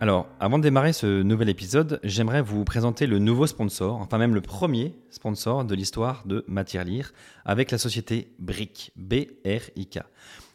[0.00, 4.34] Alors, avant de démarrer ce nouvel épisode, j'aimerais vous présenter le nouveau sponsor, enfin même
[4.34, 7.12] le premier sponsor de l'histoire de Matière Lire,
[7.44, 10.00] avec la société BRIC, B-R-I-K.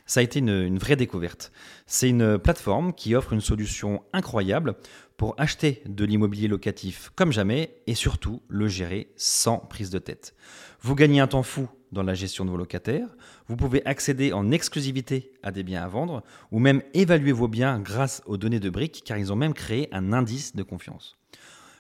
[0.05, 1.51] Ça a été une, une vraie découverte.
[1.85, 4.75] C'est une plateforme qui offre une solution incroyable
[5.19, 10.33] pour acheter de l'immobilier locatif comme jamais et surtout le gérer sans prise de tête.
[10.79, 13.09] Vous gagnez un temps fou dans la gestion de vos locataires,
[13.49, 17.81] vous pouvez accéder en exclusivité à des biens à vendre ou même évaluer vos biens
[17.81, 21.17] grâce aux données de briques car ils ont même créé un indice de confiance.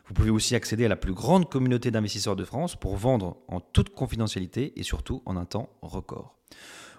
[0.07, 3.61] Vous pouvez aussi accéder à la plus grande communauté d'investisseurs de France pour vendre en
[3.61, 6.35] toute confidentialité et surtout en un temps record.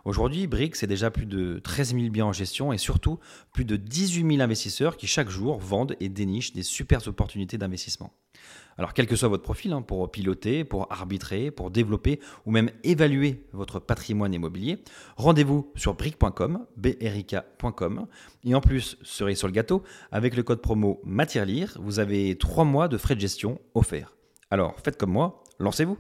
[0.05, 3.19] Aujourd'hui, Brick, c'est déjà plus de 13 000 biens en gestion et surtout
[3.53, 8.13] plus de 18 000 investisseurs qui chaque jour vendent et dénichent des super opportunités d'investissement.
[8.79, 12.71] Alors, quel que soit votre profil, hein, pour piloter, pour arbitrer, pour développer ou même
[12.83, 14.83] évaluer votre patrimoine immobilier,
[15.17, 18.07] rendez-vous sur brick.com, brk.com.
[18.45, 19.83] Et en plus, cerise sur le gâteau,
[20.13, 24.17] avec le code promo MATIERLIRE, vous avez 3 mois de frais de gestion offerts.
[24.51, 25.99] Alors, faites comme moi, lancez-vous.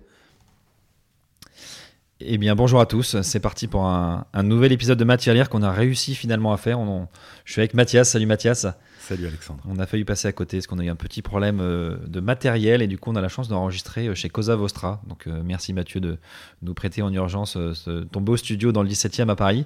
[2.22, 3.22] Eh bien, bonjour à tous.
[3.22, 6.58] C'est parti pour un, un nouvel épisode de Matière Lire qu'on a réussi finalement à
[6.58, 6.78] faire.
[6.78, 7.08] On,
[7.46, 8.10] je suis avec Mathias.
[8.10, 8.66] Salut Mathias.
[8.98, 9.62] Salut Alexandre.
[9.66, 12.20] On a failli passer à côté parce qu'on a eu un petit problème euh, de
[12.20, 15.00] matériel et du coup on a la chance d'enregistrer euh, chez Cosa Vostra.
[15.08, 16.18] Donc euh, merci Mathieu de
[16.60, 19.64] nous prêter en urgence ce, ton beau studio dans le 17e à Paris.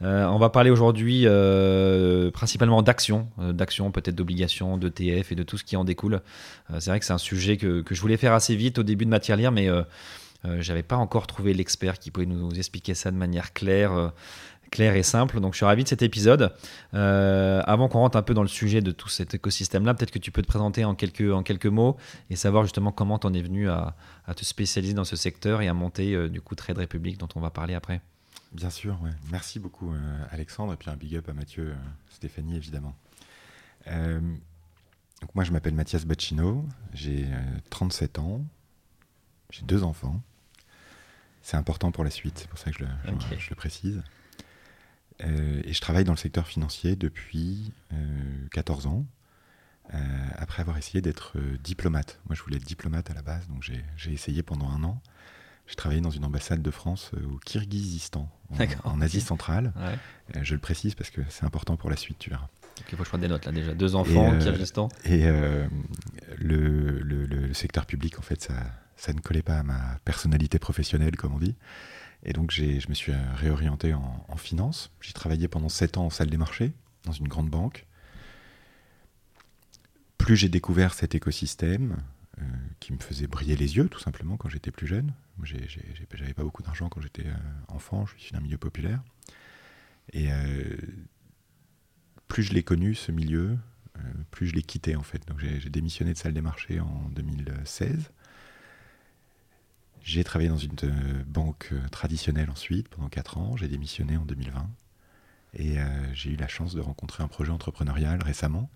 [0.00, 1.26] on va parler aujourd'hui
[2.32, 6.20] principalement d'actions, d'actions peut-être d'obligations, d'ETF et de tout ce qui en découle.
[6.78, 9.04] c'est vrai que c'est un sujet que, que, je voulais faire assez vite au début
[9.04, 9.82] de Matière Lire mais euh,
[10.44, 14.08] j'avais pas encore trouvé l'expert qui pouvait nous expliquer ça de manière claire, euh,
[14.70, 15.40] claire et simple.
[15.40, 16.54] Donc je suis ravi de cet épisode.
[16.94, 20.18] Euh, avant qu'on rentre un peu dans le sujet de tout cet écosystème-là, peut-être que
[20.18, 21.96] tu peux te présenter en quelques, en quelques mots
[22.30, 23.94] et savoir justement comment tu en es venu à,
[24.34, 27.50] te spécialiser dans ce secteur et à monter du coup Trade Republic dont on va
[27.50, 28.00] parler après.
[28.52, 28.96] Bien sûr,
[29.30, 29.92] merci beaucoup
[30.30, 31.74] Alexandre et puis un big up à Mathieu,
[32.10, 32.94] Stéphanie évidemment.
[35.34, 36.64] moi je m'appelle Mathias Bacchino,
[36.94, 37.26] j'ai
[37.70, 38.40] 37 ans,
[39.50, 40.20] j'ai deux enfants.
[41.42, 42.90] C'est important pour la suite, c'est pour ça que je le,
[43.38, 44.02] je, le précise.
[45.24, 47.72] Euh, et je travaille dans le secteur financier depuis
[48.52, 49.06] 14 euh, ans,
[49.94, 49.98] euh,
[50.36, 52.20] après avoir essayé d'être diplomate.
[52.26, 55.00] Moi, je voulais être diplomate à la base, donc j'ai essayé pendant un an.
[55.66, 58.28] J'ai travaillé dans une ambassade de France au Kirghizistan,
[58.82, 59.72] en, Asie centrale.
[60.40, 62.48] je le précise parce que c'est important pour la suite, tu verras.
[62.78, 63.72] il faut que je prenne des notes là déjà.
[63.74, 64.88] Deux enfants, au Kirghizistan.
[65.04, 65.26] Et
[66.38, 67.00] le,
[67.50, 68.54] le, secteur public, en fait, ça,
[68.96, 71.56] ça ne collait pas à ma personnalité professionnelle, comme on dit.
[72.22, 74.90] Et donc, je me suis réorienté en, finance.
[75.00, 76.72] J'ai travaillé pendant sept ans en salle des marchés,
[77.04, 77.86] dans une grande banque.
[80.18, 81.96] Plus j'ai découvert cet écosystème,
[82.40, 82.44] euh,
[82.78, 85.12] qui me faisait briller les yeux, tout simplement, quand j'étais plus jeune.
[85.42, 87.34] J'avais pas beaucoup d'argent quand j'étais euh,
[87.68, 89.02] enfant, je suis d'un milieu populaire.
[90.12, 90.76] Et euh,
[92.28, 93.58] plus je l'ai connu, ce milieu,
[94.30, 95.26] plus je l'ai quitté, en fait.
[95.28, 98.10] Donc, j'ai démissionné de salle des marchés en 2016
[100.02, 103.56] j'ai travaillé dans une euh, banque euh, traditionnelle ensuite pendant 4 ans.
[103.56, 104.68] J'ai démissionné en 2020.
[105.54, 108.70] Et euh, j'ai eu la chance de rencontrer un projet entrepreneurial récemment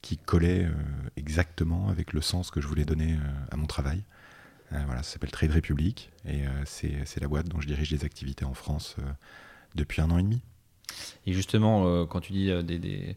[0.00, 0.68] qui collait
[1.16, 3.16] exactement avec le sens que je voulais donner
[3.52, 4.02] à mon travail.
[4.72, 8.52] voilà, ça s'appelle Trade Republic et c'est la boîte dont je dirige les activités en
[8.52, 8.96] France
[9.76, 10.42] depuis un an et demi.
[11.26, 13.16] Et justement, quand tu dis des,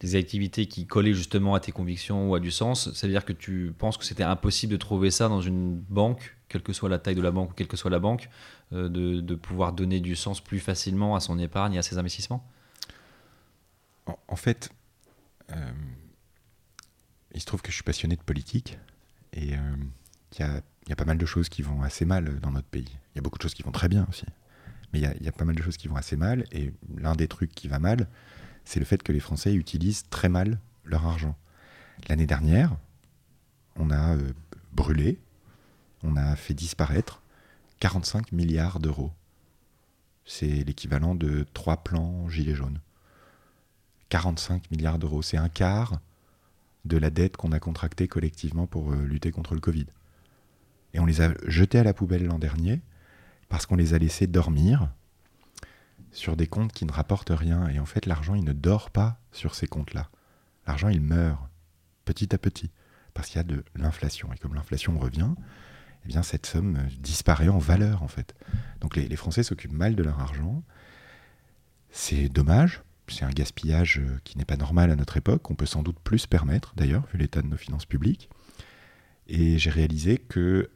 [0.00, 3.24] des, activités qui collaient justement à tes convictions ou à du sens, ça veut dire
[3.24, 6.88] que tu penses que c'était impossible de trouver ça dans une banque, quelle que soit
[6.88, 8.28] la taille de la banque ou quelle que soit la banque,
[8.72, 12.46] de, de, pouvoir donner du sens plus facilement à son épargne et à ses investissements?
[14.28, 14.70] En, fait,
[17.34, 18.78] il se trouve que je suis passionné de politique
[19.32, 19.54] et
[20.38, 22.90] il y a pas mal de choses qui vont assez mal dans notre pays.
[23.14, 24.24] Il y a beaucoup de choses qui vont très bien aussi.
[24.92, 26.44] Mais il y, a, pas mal de choses qui vont assez mal.
[26.52, 28.08] Et l'un des trucs qui va mal,
[28.64, 31.36] c'est le fait que les Français utilisent très mal leur argent.
[32.08, 32.76] L'année dernière,
[33.76, 34.32] on a euh,
[34.72, 35.18] brûlé,
[36.02, 37.22] on a fait disparaître
[37.80, 39.12] 45 milliards d'euros.
[40.24, 42.80] C'est l'équivalent de trois plans gilets jaunes.
[44.10, 46.00] 45 milliards d'euros, c'est un quart
[46.84, 49.86] de la dette qu'on a contractée collectivement pour euh, lutter contre le Covid.
[50.94, 52.82] Et on les a jetés à la poubelle l'an dernier
[53.52, 54.88] parce qu'on les a laissés dormir
[56.10, 57.68] sur des comptes qui ne rapportent rien.
[57.68, 60.08] Et en fait, l'argent, il ne dort pas sur ces comptes-là.
[60.66, 61.38] L'argent, il meurt
[62.06, 62.70] petit à petit
[63.12, 64.32] parce qu'il y a de l'inflation.
[64.32, 65.34] Et comme l'inflation revient,
[66.06, 68.34] eh bien, cette somme disparaît en valeur, en fait.
[68.80, 70.62] Donc les, Français s'occupent mal de leur argent.
[71.90, 72.82] C'est dommage.
[73.06, 75.50] C'est un gaspillage qui n'est pas normal à notre époque.
[75.50, 78.30] On peut sans doute plus permettre, d'ailleurs, vu l'état de nos finances publiques.
[79.26, 80.70] Et j'ai réalisé que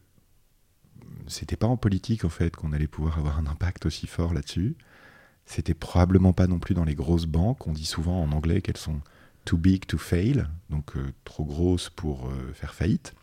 [1.26, 4.76] c'était pas en politique en fait qu'on allait pouvoir avoir un impact aussi fort là-dessus.
[5.44, 7.66] C'était probablement pas non plus dans les grosses banques.
[7.66, 9.00] On dit souvent en anglais qu'elles sont
[9.44, 13.14] too big to fail, donc euh, trop grosses pour euh, faire faillite.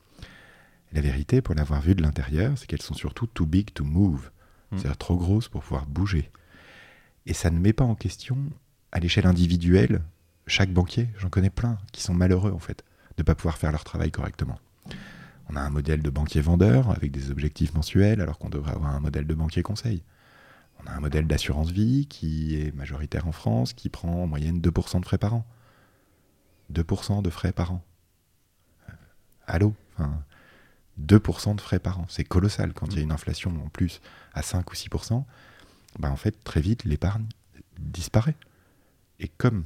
[0.94, 4.31] la vérité, pour l'avoir vu de l'intérieur, c'est qu'elles sont surtout too big to move,
[4.71, 4.77] hmm.
[4.77, 6.31] c'est-à-dire trop grosses pour pouvoir bouger.
[7.25, 8.38] Et ça ne met pas en question,
[8.91, 10.01] à l'échelle individuelle,
[10.47, 11.09] chaque banquier.
[11.18, 12.83] J'en connais plein qui sont malheureux en fait
[13.18, 14.59] de ne pas pouvoir faire leur travail correctement.
[15.53, 18.95] On a un modèle de banquier vendeur avec des objectifs mensuels alors qu'on devrait avoir
[18.95, 20.01] un modèle de banquier conseil.
[20.79, 24.59] On a un modèle d'assurance vie qui est majoritaire en France, qui prend en moyenne
[24.59, 25.45] 2% de frais par an.
[26.73, 27.83] 2% de frais par an.
[28.89, 28.94] Euh,
[29.45, 29.75] allô?
[29.94, 30.23] Enfin,
[31.00, 32.07] 2% de frais par an.
[32.09, 34.01] C'est colossal quand il y a une inflation en plus
[34.33, 35.23] à 5 ou 6%.
[36.00, 37.27] Bah en fait, très vite, l'épargne
[37.79, 38.35] disparaît.
[39.19, 39.65] Et comme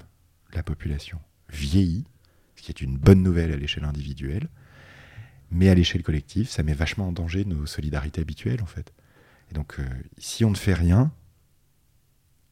[0.53, 2.03] la population vieillit,
[2.57, 4.49] ce qui est une bonne nouvelle à l'échelle individuelle,
[5.51, 8.94] mais à l'échelle collective, ça met vachement en danger nos solidarités habituelles, en fait.
[9.51, 11.11] Et donc, euh, si on ne fait rien,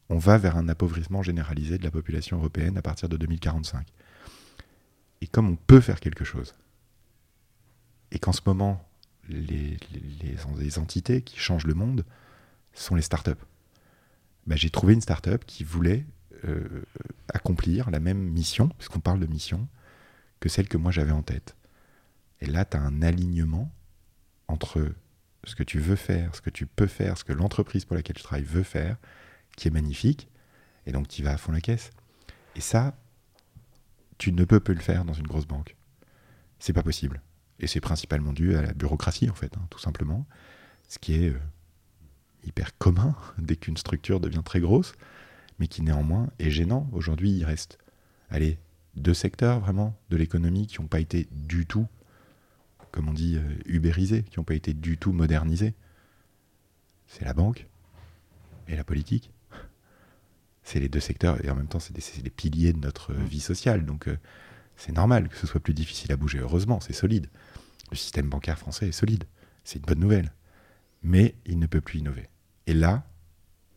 [0.09, 3.87] on va vers un appauvrissement généralisé de la population européenne à partir de 2045.
[5.21, 6.55] Et comme on peut faire quelque chose,
[8.11, 8.87] et qu'en ce moment,
[9.27, 9.77] les,
[10.21, 12.05] les, entités qui changent le monde
[12.73, 13.31] sont les startups,
[14.45, 16.05] bah, j'ai trouvé une startup qui voulait
[16.45, 16.83] euh,
[17.33, 19.67] accomplir la même mission, puisqu'on parle de mission,
[20.39, 21.55] que celle que moi j'avais en tête.
[22.41, 23.71] Et là, tu as un alignement
[24.47, 24.93] entre
[25.43, 28.15] ce que tu veux faire, ce que tu peux faire, ce que l'entreprise pour laquelle
[28.15, 28.97] tu travailles veut faire,
[29.55, 30.27] qui est magnifique.
[30.85, 31.91] Et donc, tu vas à fond la caisse.
[32.55, 32.95] Et ça,
[34.17, 35.75] tu ne peux plus le faire dans une grosse banque.
[36.59, 37.21] C'est pas possible.
[37.59, 40.25] Et c'est principalement dû à la bureaucratie, en fait, hein, tout simplement.
[40.87, 41.39] Ce qui est euh,
[42.45, 44.93] hyper commun dès qu'une structure devient très grosse,
[45.59, 46.89] mais qui néanmoins est gênant.
[46.91, 47.77] Aujourd'hui, il reste,
[48.29, 48.59] allez,
[48.95, 51.87] deux secteurs vraiment de l'économie qui n'ont pas été du tout
[52.95, 55.73] comme on dit, euh, ubérisés, qui n'ont pas été du tout modernisés.
[57.07, 57.67] C'est la banque
[58.69, 59.31] et la politique.
[60.63, 61.93] C'est les deux secteurs, et en même temps, c'est
[62.23, 63.85] les piliers de notre euh, vie sociale.
[63.85, 64.17] Donc, euh,
[64.77, 66.39] c'est normal que ce soit plus difficile à bouger.
[66.39, 67.27] Heureusement, c'est solide.
[67.91, 69.25] Le système bancaire français est solide.
[69.65, 70.31] C'est une bonne nouvelle.
[71.03, 72.29] Mais il ne peut plus innover.
[72.65, 73.05] Et là,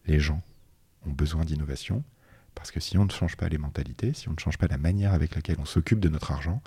[0.07, 0.43] les gens
[1.07, 2.05] ont besoin d'innovation,
[2.55, 4.79] parce que si on ne change pas les mentalités, si on ne change pas la
[4.79, 6.63] manière avec laquelle on s'occupe de notre argent,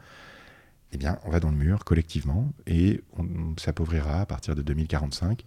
[0.94, 5.44] eh bien, on va dans le mur collectivement et on, s'appauvrira à partir de 2045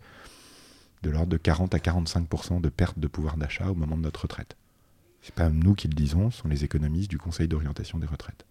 [1.02, 4.22] de l'ordre de 40 à 45 de perte de pouvoir d'achat au moment de notre
[4.22, 4.56] retraite.
[5.20, 8.06] Ce n'est pas nous qui le disons, ce sont les économistes du Conseil d'orientation des
[8.06, 8.44] retraites.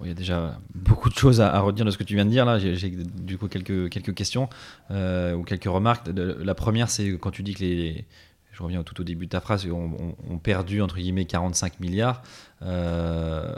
[0.00, 2.30] il y a déjà beaucoup de choses à, retenir de ce que tu viens de
[2.30, 2.44] dire.
[2.44, 4.48] Là, j'ai du coup quelques, quelques questions
[4.92, 6.08] euh, ou quelques remarques.
[6.08, 8.06] La première, c'est quand tu dis que les,
[8.52, 12.22] je reviens tout au début de ta phrase, ont on, perdu entre guillemets 45 milliards.
[12.62, 13.54] Euh,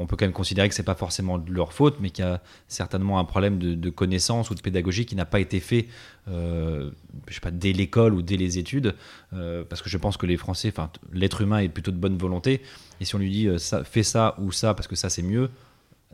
[0.00, 2.28] on peut quand même considérer que c'est pas forcément de leur faute, mais qu'il y
[2.28, 5.88] a certainement un problème de, connaissance ou de pédagogie qui n'a pas été fait,
[6.28, 6.90] euh,
[7.28, 8.96] je sais pas, dès l'école ou dès les études,
[9.34, 10.72] euh, parce que je pense que les Français,
[11.12, 12.62] l'être humain est plutôt de bonne volonté,
[13.00, 15.50] et si on lui dit euh, fais ça ou ça parce que ça c'est mieux,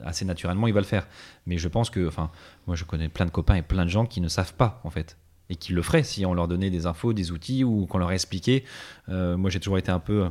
[0.04, 1.06] assez naturellement il va le faire.
[1.46, 2.30] Mais je pense que, enfin,
[2.66, 4.90] moi je connais plein de copains et plein de gens qui ne savent pas en
[4.90, 5.16] fait
[5.48, 8.10] et qui le feraient si on leur donnait des infos, des outils ou qu'on leur
[8.10, 8.64] expliquait.
[9.06, 10.28] moi j'ai toujours été un peu,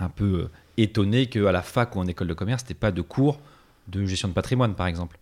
[0.00, 3.40] un peu étonné qu'à la fac ou en école de commerce, n'ait pas de cours
[3.88, 5.18] de gestion de patrimoine, par exemple.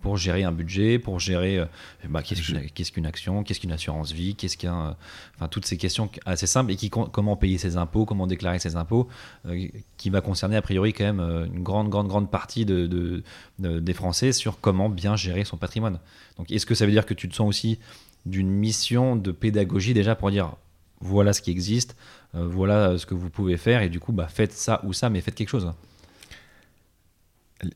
[0.00, 1.66] pour gérer un budget, pour gérer euh,
[2.08, 4.96] bah, qu'est-ce qu'une action, qu'est-ce qu'une assurance vie, qu'est-ce qu'un,
[5.34, 8.76] enfin toutes ces questions assez simples et qui comment payer ses impôts, comment déclarer ses
[8.76, 9.08] impôts,
[9.46, 9.66] euh,
[9.96, 13.22] qui va concerner a priori quand même euh, une grande grande grande partie de,
[13.58, 15.98] des Français sur comment bien gérer son patrimoine.
[16.36, 17.78] Donc est-ce que ça veut dire que tu te sens aussi
[18.24, 20.52] d'une mission de pédagogie déjà pour dire
[21.00, 21.96] voilà ce qui existe,
[22.32, 25.20] voilà ce que vous pouvez faire et du coup bah faites ça ou ça mais
[25.20, 25.72] faites quelque chose.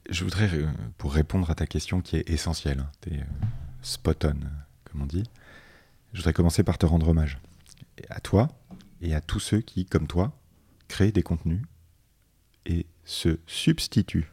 [0.09, 3.25] Je voudrais, euh, pour répondre à ta question qui est essentielle, hein, tu es euh,
[3.83, 4.35] spot on,
[4.85, 5.25] comme on dit,
[6.13, 7.39] je voudrais commencer par te rendre hommage.
[8.09, 8.49] À toi
[9.01, 10.39] et à tous ceux qui, comme toi,
[10.87, 11.63] créent des contenus
[12.65, 14.31] et se substituent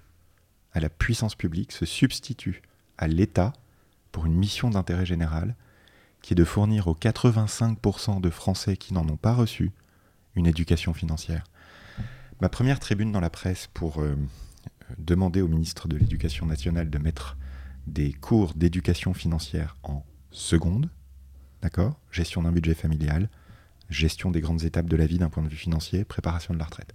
[0.73, 2.61] à la puissance publique, se substituent
[2.97, 3.53] à l'État
[4.11, 5.55] pour une mission d'intérêt général
[6.21, 9.71] qui est de fournir aux 85% de Français qui n'en ont pas reçu
[10.35, 11.43] une éducation financière.
[12.41, 14.15] Ma première tribune dans la presse pour euh,
[14.97, 17.37] demander au ministre de l'Éducation nationale de mettre
[17.87, 20.89] des cours d'éducation financière en seconde,
[21.61, 21.99] d'accord?
[22.11, 23.29] Gestion d'un budget familial,
[23.89, 26.65] gestion des grandes étapes de la vie d'un point de vue financier, préparation de la
[26.65, 26.93] retraite.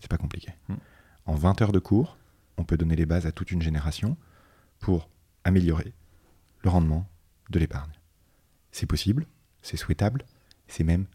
[0.00, 0.52] C'est pas compliqué.
[0.68, 0.76] Hmm.
[1.26, 2.16] En 20 heures de cours,
[2.56, 4.16] on peut donner les bases à toute une génération
[4.78, 5.08] pour
[5.44, 5.92] améliorer
[6.62, 7.08] le rendement
[7.50, 7.97] de l'épargne.
[8.78, 9.26] C'est possible,
[9.60, 10.24] c'est souhaitable,
[10.68, 11.06] c'est même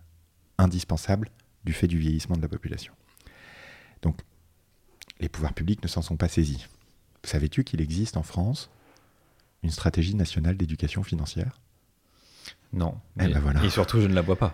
[0.57, 1.29] indispensable
[1.63, 2.93] du fait du vieillissement de la population.
[4.01, 4.19] Donc
[5.21, 6.67] les pouvoirs publics ne s'en sont pas saisis.
[7.23, 8.69] Savais-tu qu'il existe en France
[9.63, 11.61] une stratégie nationale d'éducation financière?
[12.73, 12.99] Non.
[13.21, 14.53] Eh ben et surtout, je ne la vois pas.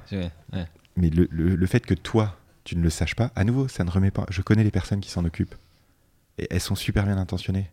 [0.96, 4.12] Mais le, fait que toi, tu ne le saches pas, à nouveau, ça ne remet
[4.12, 4.28] pas.
[4.30, 5.56] Je connais les personnes qui s'en occupent.
[6.38, 7.72] Et elles sont super bien intentionnées.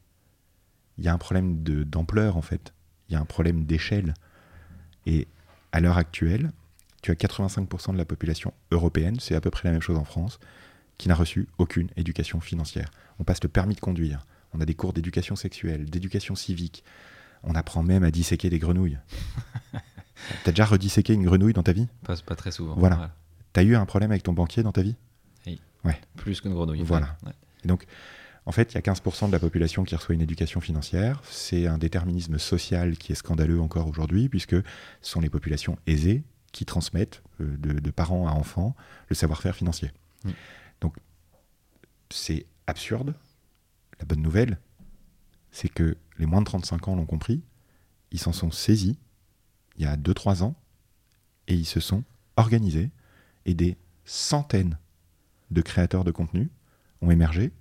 [0.97, 2.73] Il y a un problème d'ampleur, en fait.
[3.11, 4.14] Il y a un problème d'échelle.
[5.07, 5.27] Et
[5.73, 6.51] à l'heure actuelle,
[7.03, 10.05] tu as 85% de la population européenne, c'est à peu près la même chose en
[10.05, 10.39] France,
[10.99, 12.91] qui n'a reçu aucune éducation financière.
[13.19, 16.83] On passe le permis de conduire, on a des cours d'éducation sexuelle, d'éducation civique,
[17.43, 18.99] on apprend même à disséquer des grenouilles.
[20.45, 21.87] T'as déjà redisséqué une grenouille dans ta vie?
[22.03, 22.75] Pas, pas, très souvent.
[22.77, 23.15] Voilà.
[23.53, 24.97] T'as eu un problème avec ton banquier dans ta vie?
[25.47, 25.61] Oui.
[25.85, 26.01] Ouais.
[26.17, 26.83] Plus qu'une grenouille.
[26.83, 27.17] Voilà.
[27.65, 27.87] Et donc,
[28.47, 31.21] en fait, il y a 15% de la population qui reçoit une éducation financière.
[31.25, 34.62] C'est un déterminisme social qui est scandaleux encore aujourd'hui, puisque ce
[35.00, 36.23] sont les populations aisées
[36.53, 38.76] qui transmettent euh, de, parents à enfants
[39.09, 39.91] le savoir-faire financier.
[40.25, 40.31] Mm.
[40.81, 40.95] Donc,
[42.09, 43.15] c'est absurde.
[43.99, 44.59] La bonne nouvelle,
[45.50, 47.43] c'est que les moins de 35 ans l'ont compris,
[48.12, 48.97] ils s'en sont saisis
[49.76, 50.55] il y a 2-3 ans,
[51.49, 52.05] et ils se sont
[52.37, 52.91] organisés,
[53.45, 54.79] et des centaines
[55.50, 56.50] de créateurs de contenu
[57.03, 57.53] ont émergé,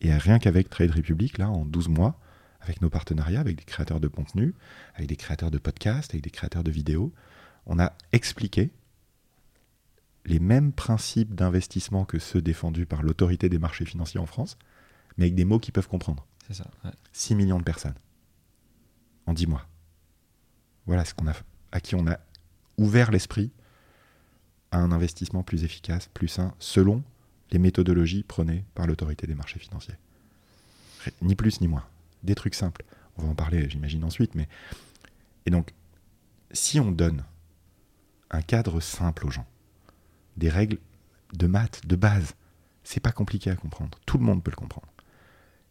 [0.00, 2.18] et rien qu'avec Trade Republic, là, en 12 mois,
[2.60, 4.54] avec nos partenariats, avec des créateurs de contenu,
[4.94, 7.12] avec des créateurs de podcasts, avec des créateurs de vidéos,
[7.66, 8.70] on a expliqué
[10.26, 14.56] les mêmes principes d'investissement que ceux défendus par l'autorité des marchés financiers en France,
[15.16, 16.26] mais avec des mots qu'ils peuvent comprendre.
[16.46, 16.70] C'est ça.
[17.12, 17.94] 6 millions de personnes
[19.26, 19.66] en 10 mois.
[20.86, 21.34] Voilà ce qu'on a,
[21.72, 22.18] à qui on a
[22.76, 23.52] ouvert l'esprit
[24.70, 27.02] à un investissement plus efficace, plus sain, selon
[27.50, 29.94] les méthodologies prônées par l'autorité des marchés financiers.
[31.22, 31.86] Ni plus ni moins.
[32.22, 32.84] Des trucs simples.
[33.16, 34.34] On va en parler, j'imagine, ensuite.
[34.34, 34.48] Mais...
[35.46, 35.72] Et donc,
[36.52, 37.24] si on donne
[38.30, 39.46] un cadre simple aux gens,
[40.36, 40.78] des règles
[41.32, 42.34] de maths, de base.
[42.82, 43.98] C'est pas compliqué à comprendre.
[44.06, 44.88] Tout le monde peut le comprendre.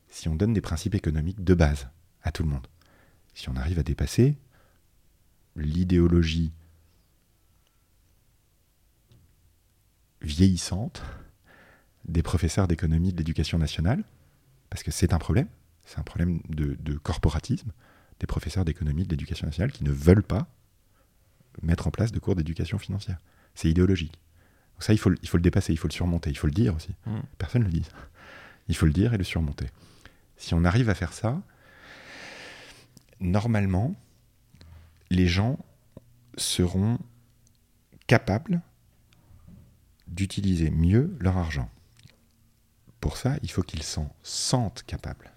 [0.10, 1.88] Si on donne des principes économiques de base
[2.22, 2.68] à tout le monde,
[3.34, 4.38] si on arrive à dépasser
[5.56, 6.52] l'idéologie
[10.22, 11.04] vieillissante
[12.06, 14.04] des professeurs d'économie de l'éducation nationale,
[14.70, 15.48] parce que c'est un problème,
[15.86, 17.72] c'est un problème de, de corporatisme,
[18.20, 20.48] des professeurs d'économie de l'éducation nationale qui ne veulent pas
[21.62, 23.18] mettre en place de cours d'éducation financière.
[23.56, 24.18] C'est idéologique
[24.84, 26.76] ça, il faut, il faut le dépasser, il faut le surmonter, il faut le dire
[26.76, 26.94] aussi.
[27.06, 27.20] Mm.
[27.38, 27.86] Personne ne le dit.
[28.68, 29.68] Il faut le dire et le surmonter.
[30.38, 31.42] Si on arrive à faire ça,
[33.20, 33.96] normalement,
[35.10, 35.58] les gens
[36.38, 37.00] seront
[38.08, 38.62] capables
[40.08, 41.70] d'utiliser mieux leur argent.
[43.04, 45.34] Pour ça, il faut qu'ils s'en sentent capables.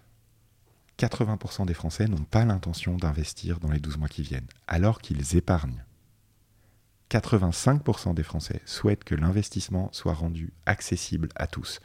[1.01, 5.37] 80% des Français n'ont pas l'intention d'investir dans les 12 mois qui viennent, alors qu'ils
[5.37, 5.83] épargnent.
[7.11, 11.81] 85% des Français souhaitent que l'investissement soit rendu accessible à tous.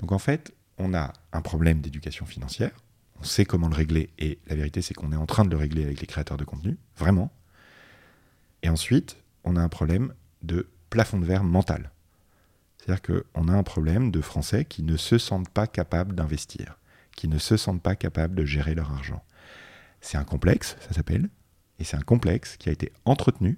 [0.00, 2.82] Donc en fait, on a un problème d'éducation financière,
[3.20, 5.56] on sait comment le régler, et la vérité c'est qu'on est en train de le
[5.56, 7.30] régler avec les créateurs de contenu, vraiment.
[8.64, 11.92] Et ensuite, on a un problème de plafond de verre mental.
[12.82, 16.80] C'est-à-dire qu'on a un problème de Français qui ne se sentent pas capables d'investir,
[17.14, 19.22] qui ne se sentent pas capables de gérer leur argent.
[20.00, 21.30] C'est un complexe, ça s'appelle,
[21.78, 23.56] et c'est un complexe qui a été entretenu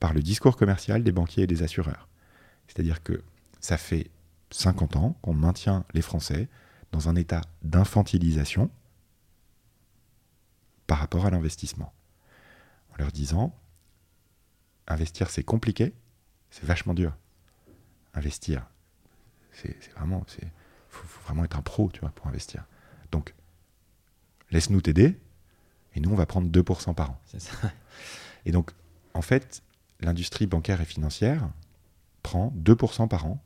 [0.00, 2.10] par le discours commercial des banquiers et des assureurs.
[2.68, 3.22] C'est-à-dire que
[3.60, 4.10] ça fait
[4.50, 6.50] 50 ans qu'on maintient les Français
[6.92, 8.70] dans un état d'infantilisation
[10.86, 11.94] par rapport à l'investissement.
[12.92, 13.58] En leur disant,
[14.88, 15.94] investir c'est compliqué,
[16.50, 17.16] c'est vachement dur.
[18.14, 18.66] Investir,
[19.52, 20.48] c'est vraiment, il
[20.88, 22.64] faut, faut, vraiment être un pro, tu vois, pour investir.
[23.10, 23.34] Donc,
[24.50, 25.18] laisse-nous t'aider,
[25.94, 27.20] et nous, on va prendre 2% par an.
[28.46, 28.70] Et donc,
[29.14, 29.62] en fait,
[30.00, 31.48] l'industrie bancaire et financière
[32.22, 33.42] prend 2% par an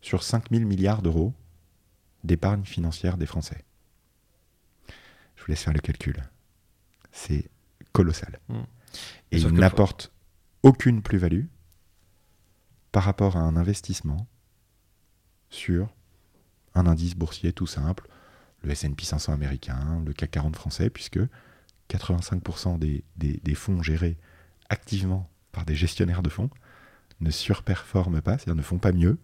[0.00, 1.32] sur 5 000 milliards d'euros
[2.24, 3.64] d'épargne financière des Français.
[5.36, 6.22] Je vous laisse faire le calcul.
[7.12, 7.48] C'est
[7.92, 8.38] colossal.
[8.48, 8.60] Mmh.
[9.32, 10.12] Et il n'apporte
[10.62, 11.44] aucune plus-value
[12.92, 14.26] par rapport à un investissement
[15.50, 15.88] sur
[16.74, 18.08] un indice boursier tout simple,
[18.62, 21.18] le S&P 500 américain, le CAC 40 français, puisque
[21.90, 24.16] 85% des, fonds gérés
[24.68, 26.50] activement par des gestionnaires de fonds
[27.20, 29.18] ne surperforment pas, c'est-à-dire ne font pas mieux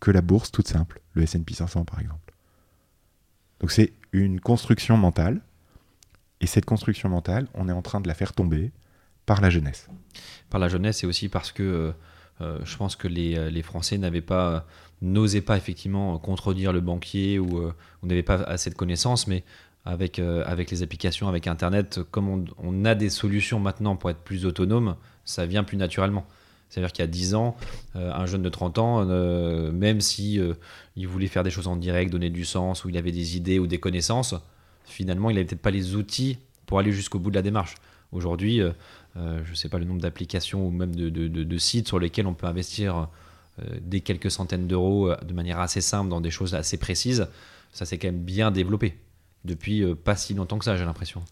[0.00, 2.34] que la bourse toute simple, le S&P 500 par exemple.
[3.60, 5.40] Donc c'est une construction mentale,
[6.40, 8.72] et cette construction mentale, on est en train de la faire tomber
[9.26, 9.88] par la jeunesse.
[10.50, 11.92] Par la jeunesse et aussi parce que euh,
[12.40, 14.66] je pense que les, euh, Français n'avaient pas,
[15.02, 17.62] n'osaient pas effectivement contredire le banquier ou,
[18.02, 19.44] n'avaient pas assez de connaissances, mais
[19.84, 24.96] avec, les applications, avec Internet, comme on, a des solutions maintenant pour être plus autonome,
[25.24, 26.26] ça vient plus naturellement.
[26.68, 27.56] C'est-à-dire qu'il y a 10 ans,
[27.96, 30.54] euh, un jeune de 30 ans, euh, même si euh,
[30.96, 33.58] il voulait faire des choses en direct, donner du sens, ou il avait des idées
[33.58, 34.34] ou des connaissances,
[34.84, 37.76] finalement, il n'avait peut-être pas les outils pour aller jusqu'au bout de la démarche.
[38.12, 38.60] Aujourd'hui,
[39.44, 42.46] je ne sais pas le nombre d'applications ou même de, sites sur lesquels on peut
[42.46, 43.08] investir
[43.80, 47.26] des quelques centaines d'euros de manière assez simple dans des choses assez précises.
[47.72, 48.98] Ça s'est quand même bien développé
[49.44, 51.22] depuis pas si longtemps que ça, j'ai l'impression.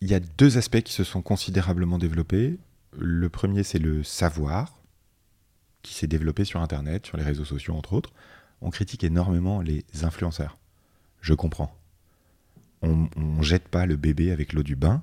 [0.00, 2.58] Il y a deux aspects qui se sont considérablement développés.
[2.96, 4.78] Le premier, c'est le savoir,
[5.82, 8.10] qui s'est développé sur Internet, sur les réseaux sociaux, entre autres.
[8.60, 10.56] On critique énormément les influenceurs.
[11.20, 11.74] Je comprends.
[12.82, 15.02] On ne jette pas le bébé avec l'eau du bain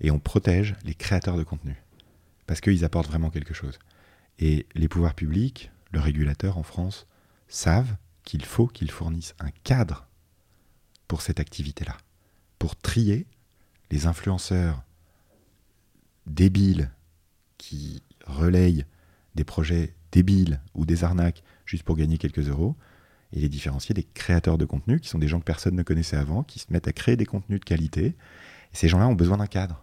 [0.00, 1.82] et on protège les créateurs de contenu.
[2.46, 3.78] Parce qu'ils apportent vraiment quelque chose.
[4.38, 7.06] Et les pouvoirs publics, le régulateur en France,
[7.48, 10.08] savent qu'il faut qu'ils fournissent un cadre
[11.08, 11.96] pour cette activité-là.
[12.58, 13.26] Pour trier
[13.90, 14.82] les influenceurs
[16.26, 16.90] débiles
[17.58, 18.84] qui relayent
[19.34, 22.76] des projets débiles ou des arnaques juste pour gagner quelques euros,
[23.32, 26.16] et les différencier des créateurs de contenu, qui sont des gens que personne ne connaissait
[26.16, 28.14] avant, qui se mettent à créer des contenus de qualité.
[28.74, 29.82] Et ces gens-là ont besoin d'un cadre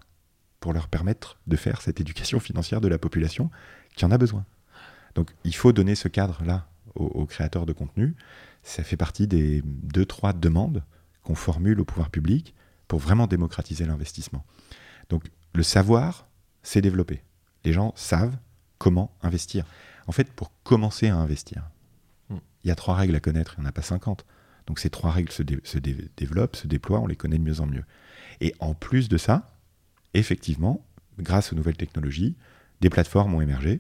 [0.60, 3.50] pour leur permettre de faire cette éducation financière de la population
[3.96, 4.46] qui en a besoin.
[5.16, 8.16] Donc il faut donner ce cadre-là aux, créateurs de contenu.
[8.64, 10.84] Ça fait partie des deux, trois demandes
[11.24, 12.54] qu'on formule au pouvoir public
[12.88, 14.46] pour vraiment démocratiser l'investissement.
[15.10, 16.28] Donc le savoir
[16.62, 17.24] s'est développé
[17.64, 18.38] les gens savent
[18.78, 19.66] comment investir.
[20.08, 21.70] En fait, pour commencer à investir,
[22.30, 22.38] hmm.
[22.64, 24.26] il y a trois règles à connaître, il n'y en a pas 50.
[24.68, 27.84] Donc ces trois règles se, développent, se déploient, on les connaît de mieux en mieux.
[28.42, 29.58] Et en plus de ça,
[30.14, 30.86] effectivement,
[31.18, 32.36] grâce aux nouvelles technologies,
[32.82, 33.80] des plateformes ont émergé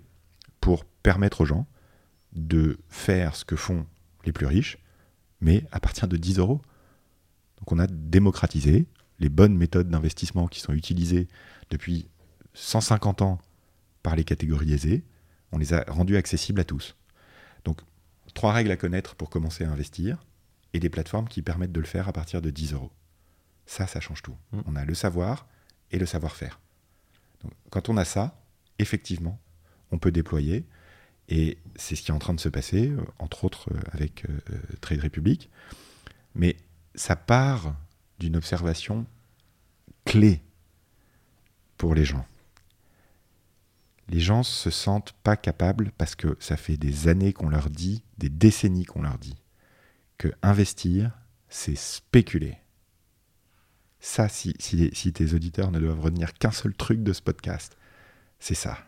[0.62, 1.68] pour permettre aux gens
[2.34, 3.86] de faire ce que font
[4.24, 4.78] les plus riches,
[5.42, 6.62] mais à partir de 10 euros.
[7.58, 8.88] Donc on a démocratisé
[9.20, 11.28] les bonnes méthodes d'investissement qui sont utilisées
[11.70, 12.08] depuis
[12.54, 13.40] 150 ans
[14.04, 15.04] par les catégories aisées,
[15.52, 16.96] on les a rendus accessibles à tous.
[17.66, 17.82] Donc,
[18.34, 20.26] trois règles à connaître pour commencer à investir
[20.74, 22.92] et des plateformes qui permettent de le faire à partir de 10 euros.
[23.72, 24.36] Ça, ça change tout.
[24.52, 24.62] Mmh.
[24.66, 25.48] On a le savoir
[25.92, 26.60] et le savoir-faire.
[27.70, 28.44] quand on a ça,
[28.80, 29.40] effectivement,
[29.92, 30.66] on peut déployer.
[31.30, 34.26] Et c'est ce qui est en train de se passer, euh, entre autres euh, avec
[34.26, 34.40] euh,
[34.82, 35.50] Trade Republic.
[36.36, 36.58] Mais
[36.96, 37.76] ça part
[38.20, 39.06] d'une observation
[40.06, 40.42] clé
[41.78, 42.26] pour les gens
[44.12, 48.04] les gens se sentent pas capables parce que ça fait des années qu'on leur dit,
[48.18, 49.38] des décennies qu'on leur dit,
[50.18, 52.58] que investir, c'est spéculer.
[54.04, 54.54] Ça, si,
[55.14, 57.78] tes auditeurs ne doivent retenir qu'un seul truc de ce podcast,
[58.40, 58.80] c'est ça.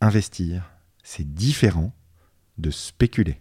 [0.00, 1.94] Investir, c'est différent
[2.56, 3.38] de spéculer.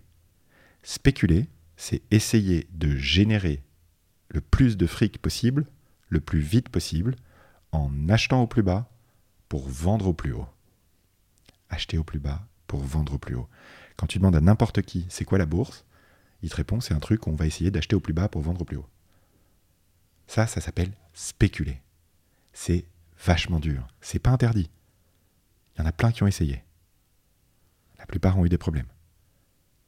[0.84, 3.64] Spéculer, c'est essayer de générer
[4.28, 5.66] le plus de fric possible,
[6.10, 7.16] le plus vite possible,
[7.72, 8.90] en achetant au plus bas,
[9.48, 10.48] pour vendre au plus haut.
[11.70, 13.48] Acheter au plus bas pour vendre au plus haut.
[13.96, 15.86] Quand tu demandes à n'importe qui c'est quoi la bourse,
[16.42, 18.62] il te répond c'est un truc qu'on va essayer d'acheter au plus bas pour vendre
[18.62, 18.88] au plus haut.
[20.32, 21.82] Ça, ça s'appelle spéculer.
[22.54, 22.86] C'est
[23.22, 23.86] vachement dur.
[24.00, 24.70] C'est pas interdit.
[25.76, 26.64] Il y en a plein qui ont essayé.
[28.00, 28.88] La plupart ont eu des problèmes.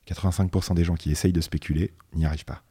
[0.06, 2.62] 85% des gens qui essayent de spéculer n'y arrivent pas.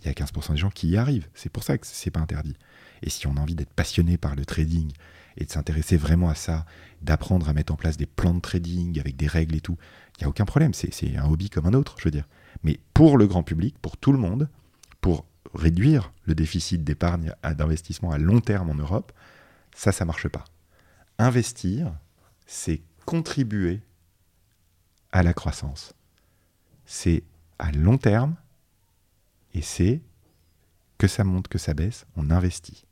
[0.00, 1.28] Il y a 15% des gens qui y arrivent.
[1.34, 2.56] C'est pour ça que c'est pas interdit.
[3.02, 4.90] Et si on a envie d'être passionné par le trading
[5.36, 6.64] et de s'intéresser vraiment à ça,
[7.02, 9.76] d'apprendre à mettre en place des plans de trading avec des règles et tout,
[10.16, 10.72] il n'y a aucun problème.
[10.72, 12.26] C'est un hobby comme un autre, je veux dire.
[12.62, 14.48] Mais pour le grand public, pour tout le monde,
[15.02, 19.12] pour réduire le déficit d'épargne d'investissement à long terme en Europe,
[19.74, 20.44] ça, ça marche pas.
[21.18, 21.92] Investir,
[22.46, 23.80] c'est contribuer
[25.12, 25.94] à la croissance.
[26.84, 27.24] C'est
[27.58, 28.36] à long terme
[29.54, 30.02] et c'est
[30.98, 32.84] que ça monte, que ça baisse, on investit.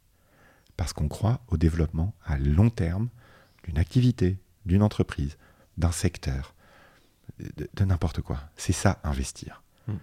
[0.77, 3.09] Parce qu'on croit au développement à long terme
[3.65, 5.37] d'une activité, d'une entreprise,
[5.77, 6.55] d'un secteur,
[7.39, 8.41] de, de n'importe quoi.
[8.57, 9.63] C'est ça, investir.
[9.87, 9.97] Hmm.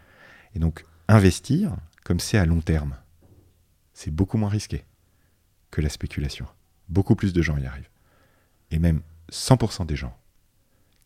[0.55, 2.97] Et donc, investir, comme c'est à long terme,
[3.93, 4.85] c'est beaucoup moins risqué
[5.71, 6.47] que la spéculation.
[6.89, 7.89] Beaucoup plus de gens y arrivent.
[8.71, 10.17] Et même 100% des gens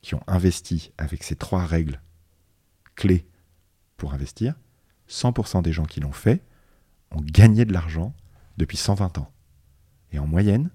[0.02, 2.02] qui ont investi avec ces trois règles
[2.96, 3.28] clés
[3.98, 4.56] pour investir,
[5.10, 6.44] 100% des gens qui l'ont fait
[7.12, 8.14] ont gagné de l'argent
[8.58, 9.32] depuis 120 ans.
[10.12, 10.70] Et en moyenne,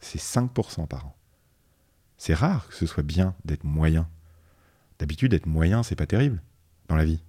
[0.00, 1.16] c'est 5% par an.
[2.18, 4.08] C'est rare que ce soit bien d'être moyen.
[4.98, 6.42] D'habitude, être moyen, c'est pas terrible
[6.88, 7.22] dans la vie.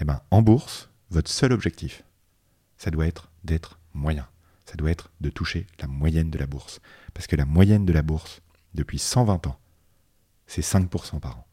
[0.00, 2.04] Eh ben, en bourse, votre seul objectif,
[2.76, 4.28] ça doit être d'être moyen.
[4.66, 6.80] Ça doit être de toucher la moyenne de la bourse.
[7.14, 8.42] Parce que la moyenne de la bourse,
[8.74, 9.58] depuis 120 ans,
[10.46, 11.46] c'est 5% par an.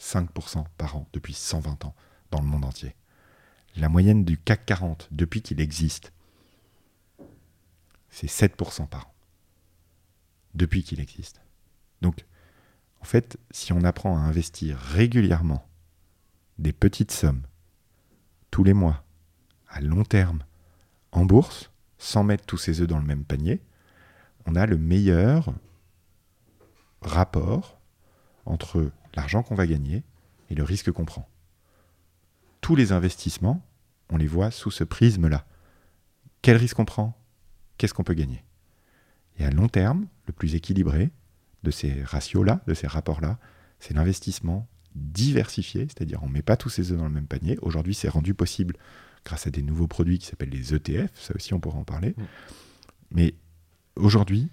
[0.00, 1.94] 5% par an depuis 120 ans
[2.30, 2.96] dans le monde entier.
[3.76, 6.12] La moyenne du CAC 40 depuis qu'il existe,
[8.08, 9.14] c'est 7% par an.
[10.54, 11.40] Depuis qu'il existe.
[12.00, 12.24] Donc,
[13.00, 15.66] en fait, si on apprend à investir régulièrement
[16.58, 17.42] des petites sommes,
[18.50, 19.04] tous les mois,
[19.68, 20.42] à long terme,
[21.12, 23.60] en bourse, sans mettre tous ses œufs dans le même panier,
[24.46, 25.52] on a le meilleur
[27.02, 27.78] rapport
[28.46, 30.02] entre l'argent qu'on va gagner
[30.48, 31.28] et le risque qu'on prend.
[32.60, 33.64] Tous les investissements,
[34.10, 35.44] on les voit sous ce prisme-là.
[36.42, 37.16] Quel risque on prend?
[37.78, 38.44] Qu'est-ce qu'on peut gagner?
[39.38, 41.10] Et à long terme, le plus équilibré
[41.62, 43.38] de ces ratios-là, de ces rapports-là,
[43.78, 47.58] c'est l'investissement diversifié, c'est-à-dire on ne met pas tous ses œufs dans le même panier.
[47.62, 48.76] Aujourd'hui, c'est rendu possible
[49.24, 52.14] grâce à des nouveaux produits qui s'appellent les ETF, ça aussi on pourra en parler.
[52.16, 52.22] Mm.
[53.12, 53.34] Mais
[53.96, 54.48] aujourd'hui,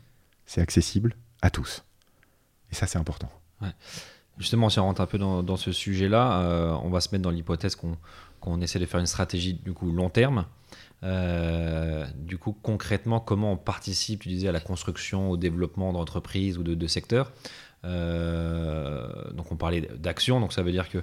[0.45, 1.83] c'est accessible à tous.
[2.71, 3.29] Et ça, c'est important.
[4.37, 7.23] Justement, si on rentre un peu dans, dans ce sujet-là, euh, on va se mettre
[7.23, 7.97] dans l'hypothèse qu'on
[8.39, 10.45] qu'on essaie de faire une stratégie du coup long terme.
[11.03, 16.57] Euh, du coup, concrètement, comment on participe, tu disais, à la construction, au développement d'entreprises
[16.57, 17.31] ou de, de secteurs?
[17.87, 20.99] Donc, on parlait d'action, donc ça veut dire que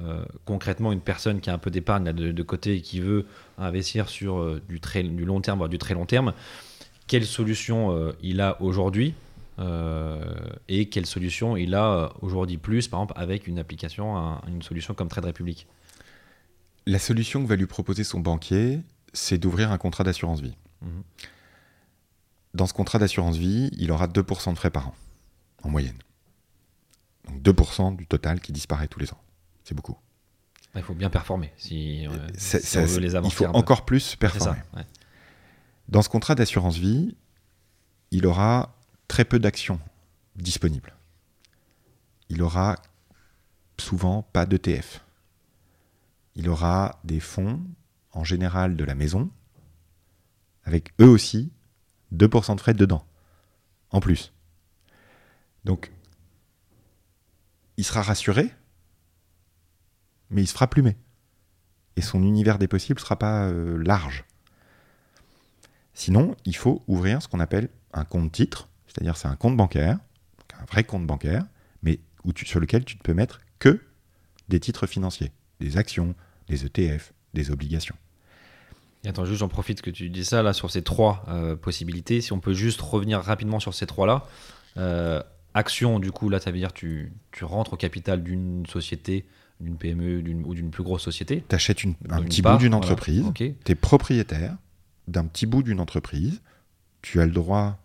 [0.00, 3.26] euh, concrètement, une personne qui a un peu d'épargne de, de côté et qui veut
[3.58, 6.32] investir sur euh, du, très, du long terme, voire du très long terme,
[7.06, 9.14] quelle solution euh, il a aujourd'hui
[9.60, 10.24] euh,
[10.68, 14.62] et quelle solution il a euh, aujourd'hui plus, par exemple, avec une application, un- une
[14.62, 15.68] solution comme Trade Republic?
[16.86, 18.80] La solution que va lui proposer son banquier,
[19.12, 20.56] c'est d'ouvrir un contrat d'assurance vie.
[20.82, 21.02] Mhm.
[22.54, 24.94] Dans ce contrat d'assurance vie, il aura 2% de frais par an,
[25.62, 25.96] en moyenne.
[27.26, 29.20] Donc 2% du total qui disparaît tous les ans.
[29.64, 29.96] C'est beaucoup.
[30.76, 34.58] Il faut bien performer si, euh, on veut les il faut encore plus ça, performer.
[34.74, 34.84] ouais.
[35.88, 37.16] Dans ce contrat d'assurance vie,
[38.10, 38.74] il aura
[39.06, 39.78] très peu d'actions
[40.34, 40.94] disponibles.
[42.28, 42.76] Il aura
[43.78, 45.04] souvent pas d'ETF.
[46.34, 47.60] Il aura des fonds,
[48.12, 49.30] en général de la maison,
[50.64, 51.52] avec eux aussi
[52.14, 53.04] 2% de frais dedans,
[53.90, 54.32] en plus.
[55.64, 55.92] Donc,
[57.76, 58.50] il sera rassuré,
[60.30, 60.96] mais il se fera plumer.
[61.96, 64.24] Et son univers des possibles sera pas euh, large.
[65.92, 69.98] Sinon, il faut ouvrir ce qu'on appelle un compte titre, c'est-à-dire c'est un compte bancaire,
[70.60, 71.44] un vrai compte bancaire,
[71.82, 72.00] mais
[72.44, 73.80] sur lequel tu ne peux mettre que
[74.48, 76.14] des titres financiers, des actions,
[76.48, 77.96] des ETF, des obligations.
[79.04, 82.20] Et attends, juste j'en profite que tu dis ça là sur ces trois euh, possibilités.
[82.20, 84.26] Si on peut juste revenir rapidement sur ces trois-là.
[84.76, 85.22] Euh,
[85.54, 89.24] action, du coup, là, ça veut dire tu, tu rentres au capital d'une société,
[89.60, 91.44] d'une PME d'une- ou d'une plus grosse société.
[91.48, 92.84] Tu achètes une- un Une petit part, bout d'une voilà.
[92.86, 93.36] entreprise, Ok.
[93.38, 94.56] tu es propriétaire
[95.08, 96.40] d'un petit bout d'une entreprise,
[97.02, 97.78] tu as le droit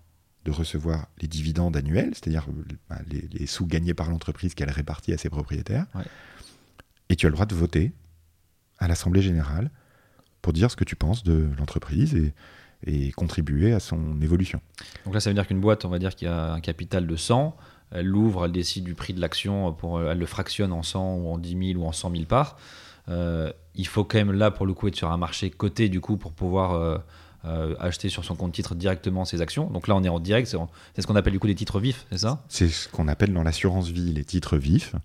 [0.45, 2.47] de recevoir les dividendes annuels, c'est-à-dire
[2.89, 6.05] bah, les, les sous gagnés par l'entreprise qu'elle répartit à ses propriétaires, Ouais.
[7.09, 7.91] et tu as le droit de voter
[8.79, 9.69] à l'Assemblée générale
[10.41, 12.33] pour dire ce que tu penses de l'entreprise et,
[12.85, 14.61] et contribuer à son évolution.
[15.05, 17.07] Donc là, ça veut dire qu'une boîte, on va dire qu'il y a un capital
[17.07, 17.55] de 100.
[17.91, 21.15] Elle l'ouvre, elle décide du prix de l'action, pour, euh, elle le fractionne en 100
[21.15, 22.57] ou en 10 000 ou en 100 000 parts.
[23.09, 25.99] Euh, il faut quand même là, pour le coup, être sur un marché coté, du
[25.99, 26.97] coup, pour pouvoir euh,
[27.45, 29.69] euh, acheter sur son compte titre directement ses actions.
[29.71, 32.05] Donc là, on est en direct, c'est ce qu'on appelle du coup des titres vifs,
[32.11, 32.43] c'est ça?
[32.47, 34.95] C'est ce qu'on appelle dans l'assurance vie les titres vifs,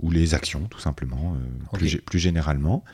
[0.00, 1.34] ou les actions, tout simplement,
[1.72, 2.84] plus, gé- plus généralement.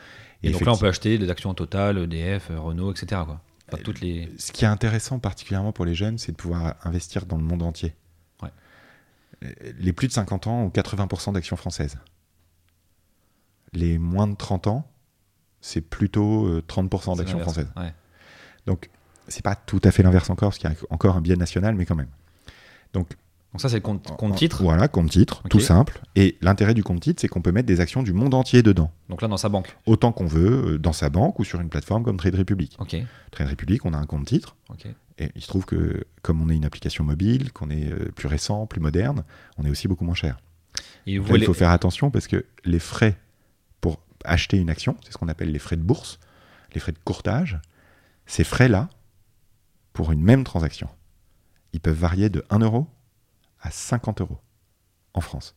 [0.43, 3.21] Et, donc là, on peut acheter des actions Total, EDF, Renault, etc.
[3.25, 3.41] Quoi.
[3.67, 4.31] Enfin, toutes les...
[4.37, 7.63] Ce qui est intéressant particulièrement pour les jeunes, c'est de pouvoir investir dans le monde
[7.63, 7.95] entier.
[8.43, 8.51] Ouais.
[9.79, 11.97] Les plus de 50 ans ont 80% d'actions françaises.
[13.73, 14.91] Les moins de 30 ans,
[15.61, 17.71] c'est plutôt euh, 30% C'est d'actions françaises.
[17.75, 17.93] Ouais.
[18.67, 18.89] Donc,
[19.27, 21.75] c'est pas tout à fait l'inverse encore, parce qu'il y a encore un biais national,
[21.75, 22.09] mais quand même.
[22.93, 23.09] Donc,
[23.55, 24.61] Donc ça, c'est le compte, en- compte titre.
[24.63, 26.01] Voilà, compte titre, tout simple.
[26.17, 28.91] Et l'intérêt du compte titre, c'est qu'on peut mettre des actions du monde entier dedans,
[29.07, 29.77] Donc là, dans sa banque.
[29.85, 32.75] autant qu'on veut, euh, dans sa banque ou sur une plateforme comme Trade Republic.
[32.79, 32.97] Ok.
[33.31, 34.57] Trade Republic, on a un compte titre.
[35.19, 38.27] Et il se trouve que, comme on est une application mobile, qu'on est euh, plus
[38.27, 39.23] récent, plus moderne,
[39.57, 40.37] on est aussi beaucoup moins cher.
[41.07, 41.43] Et vous Là, voulez...
[41.43, 43.17] il faut faire attention parce que les frais
[43.79, 46.19] pour acheter une action, c'est ce qu'on appelle les frais de bourse,
[46.73, 47.57] les frais de courtage,
[48.25, 48.89] ces frais-là,
[49.93, 50.89] pour une même transaction,
[51.71, 52.87] ils peuvent varier de 1 euro
[53.65, 54.39] à 50 euros
[55.13, 55.55] en France.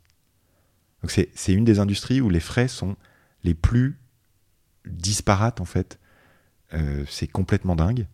[1.02, 2.96] Donc c'est une des industries où les frais sont
[3.44, 3.98] les plus
[4.86, 5.98] disparates en fait.
[6.72, 8.06] Euh, c'est complètement dingue.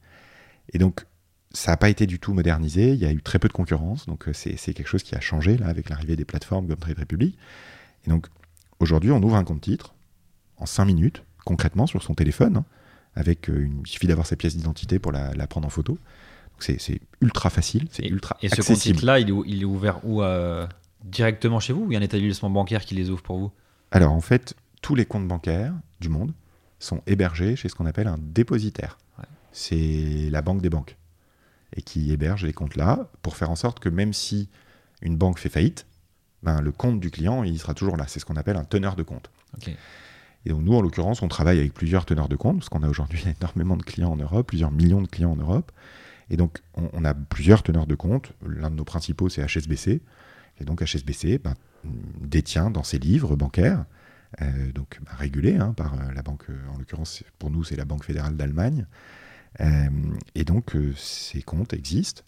[0.73, 1.07] Et donc
[1.53, 4.07] ça n'a pas été du tout modernisé, il y a eu très peu de concurrence,
[4.07, 6.99] donc euh, c'est quelque chose qui a changé là avec l'arrivée des plateformes comme Trade
[6.99, 7.39] Republic.
[8.05, 8.27] Et donc
[8.81, 9.95] aujourd'hui on ouvre un compte titre
[10.57, 12.65] en 5 minutes, concrètement sur son téléphone, hein,
[13.15, 15.99] avec euh, il suffit d'avoir sa pièce d'identité pour la prendre en photo.
[16.59, 18.97] C'est ultra facile, c'est ultra Et ce compte accessible.
[18.97, 20.67] titre-là, il, est ou- il est ouvert où euh,
[21.05, 23.51] Directement chez vous ou il y a un établissement bancaire qui les ouvre pour vous?
[23.91, 26.33] Alors en fait, tous les comptes bancaires du monde
[26.79, 28.97] sont hébergés chez ce qu'on appelle un dépositaire.
[29.19, 29.25] Ouais.
[29.53, 30.97] C'est la banque des banques.
[31.77, 34.49] Et qui héberge les comptes là pour faire en sorte que même si
[35.03, 35.87] une banque fait faillite,
[36.43, 38.05] ben, le compte du client, il sera toujours là.
[38.07, 39.31] C'est ce qu'on appelle un teneur de compte.
[40.47, 42.89] Et donc nous, en l'occurrence, on travaille avec plusieurs teneurs de compte, parce qu'on a
[42.89, 45.71] aujourd'hui énormément de clients en Europe, plusieurs millions de clients en Europe.
[46.31, 48.33] Et donc, on, on a plusieurs teneurs de compte.
[48.47, 50.03] L'un de nos principaux, c'est HSBC.
[50.61, 51.55] Et donc, HSBC ben,
[52.21, 53.85] détient dans ses livres bancaires,
[54.43, 57.77] euh, donc ben, régulés hein, par euh, la banque, euh, en l'occurrence, pour nous, c'est
[57.77, 58.87] la Banque fédérale d'Allemagne.
[59.61, 59.89] Euh,
[60.35, 62.23] et donc, euh, ces comptes existent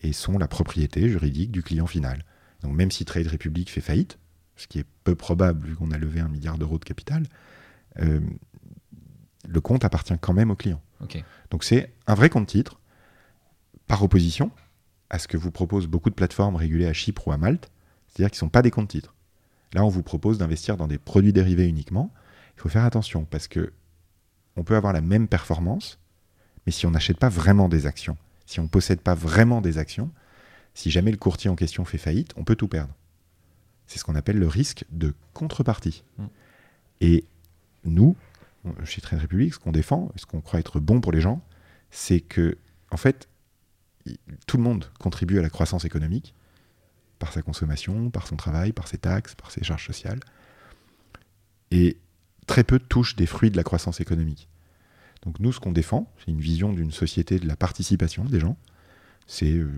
[0.00, 2.24] et sont la propriété juridique du client final.
[2.62, 4.18] Donc, même si Trade Republic fait faillite,
[4.56, 7.24] ce qui est peu probable vu qu'on a levé un milliard d'euros de capital,
[7.96, 10.80] le compte appartient quand même au client.
[11.50, 12.80] Donc c'est un vrai compte titre,
[13.92, 14.50] par opposition
[15.10, 17.70] à ce que vous proposent beaucoup de plateformes régulées à Chypre ou à Malte,
[18.08, 19.14] c'est-à-dire qui ne sont pas des comptes titres.
[19.74, 22.10] Là, on vous propose d'investir dans des produits dérivés uniquement.
[22.56, 23.70] Il faut faire attention parce que
[24.56, 25.98] on peut avoir la même performance,
[26.64, 29.76] mais si on n'achète pas vraiment des actions, si on ne possède pas vraiment des
[29.76, 30.10] actions,
[30.72, 32.94] si jamais le courtier en question fait faillite, on peut tout perdre.
[33.86, 36.02] C'est ce qu'on appelle le risque de contrepartie.
[36.16, 36.24] Mm.
[37.02, 37.24] Et
[37.84, 38.16] nous,
[38.84, 41.42] chez Trade Republic, ce qu'on défend, ce qu'on croit être bon pour les gens,
[41.90, 42.56] c'est que,
[42.90, 43.28] en fait,
[44.46, 46.34] tout le monde contribue à la croissance économique
[47.18, 50.20] par sa consommation, par son travail, par ses taxes, par ses charges sociales.
[51.70, 51.96] Et
[52.46, 54.48] très peu touchent des fruits de la croissance économique.
[55.22, 58.56] Donc nous, ce qu'on défend, c'est une vision d'une société de la participation des gens.
[59.26, 59.70] C'est euh,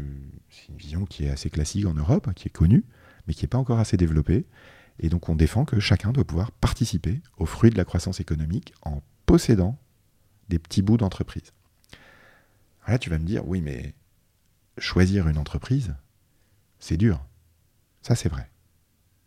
[0.70, 2.84] une vision qui est assez classique en Europe, qui est connue,
[3.26, 4.46] mais qui n'est pas encore assez développée.
[5.00, 8.72] Et donc on défend que chacun doit pouvoir participer aux fruits de la croissance économique
[8.82, 9.78] en possédant
[10.48, 11.52] des petits bouts d'entreprise.
[12.86, 13.94] Là, tu vas me dire, oui, mais
[14.78, 15.94] choisir une entreprise,
[16.78, 17.20] c'est dur.
[18.02, 18.50] Ça, c'est vrai.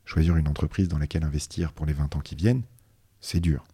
[0.06, 2.64] Choisir une entreprise dans laquelle investir pour les 20 ans qui viennent,
[3.20, 3.66] c'est dur.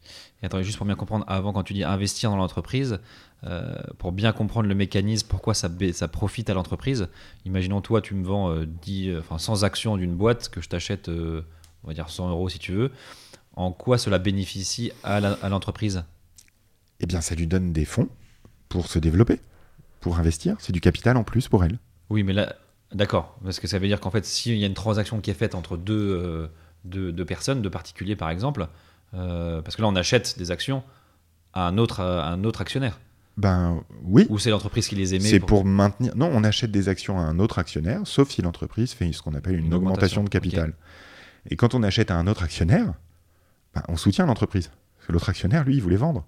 [0.41, 2.99] Et attends, juste pour bien comprendre, avant, quand tu dis investir dans l'entreprise,
[3.43, 5.69] euh, pour bien comprendre le mécanisme, pourquoi ça,
[6.07, 7.07] profite à l'entreprise,
[7.45, 10.69] imaginons toi, tu me vends euh, 10, euh, enfin, 100 actions d'une boîte que je
[10.69, 11.45] t'achète, euh,
[11.83, 12.91] on va dire 100 euros si tu veux.
[13.55, 16.03] En quoi cela bénéficie à l'entreprise?
[16.99, 18.09] Eh bien, ça lui donne des fonds
[18.69, 19.39] pour se développer,
[20.03, 20.55] pour investir.
[20.59, 21.79] C'est du capital en plus pour elle.
[22.09, 22.55] Oui, mais là,
[22.93, 25.33] d'accord, parce que ça veut dire qu'en fait, s'il y a une transaction qui est
[25.33, 26.47] faite entre deux, euh,
[26.83, 28.67] deux, deux personnes, deux particuliers par exemple,
[29.13, 30.83] euh, parce que là, on achète des actions
[31.53, 32.99] à un autre, à un autre actionnaire,
[33.37, 36.15] Ben oui, ou c'est l'entreprise qui les émet c'est pour maintenir.
[36.17, 39.33] Non, on achète des actions à un autre actionnaire, sauf si l'entreprise fait ce qu'on
[39.33, 40.73] appelle une, Une augmentation, augmentation, de capital.
[41.49, 42.93] Et quand on achète à un autre actionnaire,
[43.73, 44.69] ben, on soutient l'entreprise.
[44.97, 46.25] Parce que l'autre actionnaire, lui, il voulait vendre.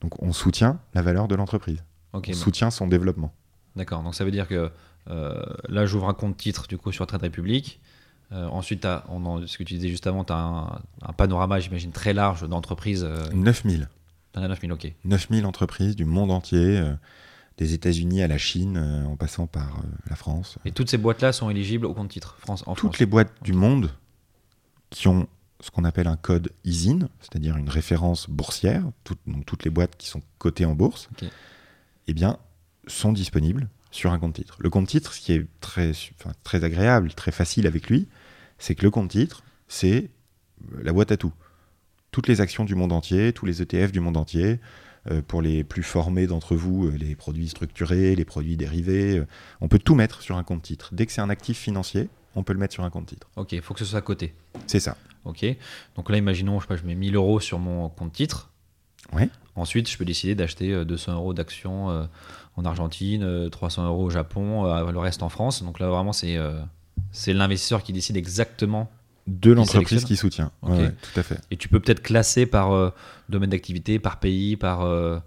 [0.00, 1.82] Donc on soutient la valeur de l'entreprise.
[2.14, 3.32] Ok, on donc- soutient son développement.
[3.76, 4.70] D'accord, donc ça veut dire que
[5.10, 7.80] euh, là, j'ouvre un compte titre du coup sur Trade Republic.
[8.32, 11.60] Euh, ensuite, on en- ce que tu disais juste avant, tu as un, un panorama,
[11.60, 13.04] j'imagine, très large d'entreprises.
[13.04, 13.88] Euh, 9000.
[14.32, 14.92] T'en as 9000, ok.
[15.04, 16.94] 9000 entreprises du monde entier, euh,
[17.58, 20.58] des États-Unis à la Chine, en passant par la France.
[20.64, 22.98] Et toutes ces boîtes-là sont éligibles au compte titre France, en Toutes France.
[22.98, 23.90] les boîtes du monde
[24.90, 25.28] qui ont
[25.60, 28.82] ce qu'on appelle un code ISIN, c'est-à-dire une référence boursière,
[29.26, 31.28] donc toutes les boîtes qui sont cotées en bourse, Ok.
[32.06, 32.38] Eh bien,
[32.86, 34.56] sont disponibles sur un compte titre.
[34.60, 38.08] Le compte titre, ce qui est très, enfin, très agréable, très facile avec lui,
[38.58, 40.10] c'est que le compte titre, c'est
[40.72, 41.32] euh, la boîte à tout.
[42.10, 44.60] Toutes les actions du monde entier, tous les ETF du monde entier,
[45.10, 49.26] euh, pour les plus formés d'entre vous, euh, les produits structurés, les produits dérivés, euh,
[49.60, 50.90] on peut tout mettre sur un compte titre.
[50.92, 53.28] Dès que c'est un actif financier, on peut le mettre sur un compte titre.
[53.36, 54.34] Ok, il faut que ce soit à côté.
[54.66, 54.96] C'est ça.
[55.24, 55.44] Ok.
[55.94, 58.50] Donc là, imaginons, je sais pas, je mets 1000 euros sur mon compte titre.
[59.12, 59.28] Ouais.
[59.56, 62.04] Ensuite, je peux décider d'acheter euh, 200 euros d'actions euh,
[62.56, 65.62] en Argentine, euh, 300 euros au Japon, euh, le reste en France.
[65.62, 66.60] Donc là, vraiment, c'est euh,
[67.12, 68.90] c'est l'investisseur qui décide exactement.
[69.26, 70.50] De l'entreprise qui soutient.
[70.62, 70.70] Ok.
[70.72, 71.40] Ouais, ouais, tout à fait.
[71.50, 72.90] Et tu peux peut-être classer par euh,
[73.28, 74.82] domaine d'activité, par pays, par.
[74.82, 75.18] euh,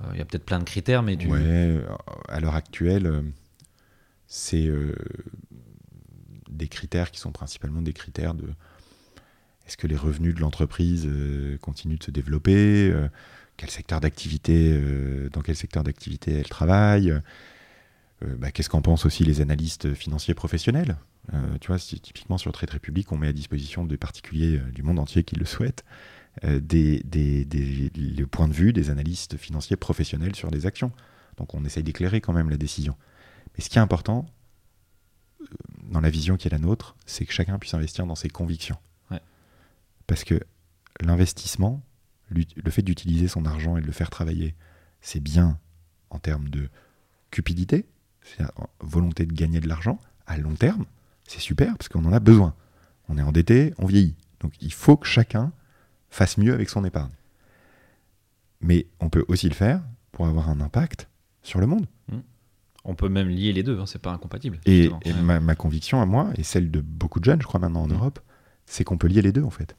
[0.00, 1.28] euh, Il y a peut-être plein de critères, mais tu.
[1.28, 1.82] Ouais, euh,
[2.28, 3.22] à l'heure actuelle, euh,
[4.26, 4.94] c'est euh,
[6.50, 8.46] des critères qui sont principalement des critères de
[9.68, 13.06] est-ce que les revenus de l'entreprise euh, continuent de se développer euh,
[13.58, 17.12] Quel secteur d'activité, euh, dans quel secteur d'activité elle travaille
[18.38, 20.96] bah, Qu'est-ce qu'en pensent aussi les analystes financiers professionnels
[21.60, 25.22] Tu vois, typiquement sur Trade Republic, on met à disposition des particuliers du monde entier
[25.22, 25.84] qui le souhaitent
[26.42, 30.92] le point de vue des analystes financiers professionnels sur des actions.
[31.36, 32.96] Donc on essaye d'éclairer quand même la décision.
[33.54, 34.26] Mais ce qui est important,
[35.82, 38.78] dans la vision qui est la nôtre, c'est que chacun puisse investir dans ses convictions.
[40.08, 40.40] Parce que
[41.00, 41.80] l'investissement,
[42.30, 44.56] le fait d'utiliser son argent et de le faire travailler,
[45.00, 45.60] c'est bien
[46.10, 46.68] en termes de
[47.30, 47.86] cupidité,
[48.22, 50.84] c'est-à-dire en volonté de gagner de l'argent à long terme,
[51.28, 52.54] c'est super parce qu'on en a besoin.
[53.08, 54.16] On est endetté, on vieillit.
[54.40, 55.52] Donc il faut que chacun
[56.10, 57.12] fasse mieux avec son épargne.
[58.60, 61.08] Mais on peut aussi le faire pour avoir un impact
[61.42, 61.86] sur le monde.
[62.84, 64.58] On peut même lier les deux, hein, c'est pas incompatible.
[64.64, 65.00] Et, justement.
[65.04, 65.20] et Ouais.
[65.20, 67.88] ma, ma conviction à moi, et celle de beaucoup de jeunes, je crois maintenant en
[67.88, 67.92] Mm.
[67.92, 68.20] Europe,
[68.64, 69.76] c'est qu'on peut lier les deux en fait.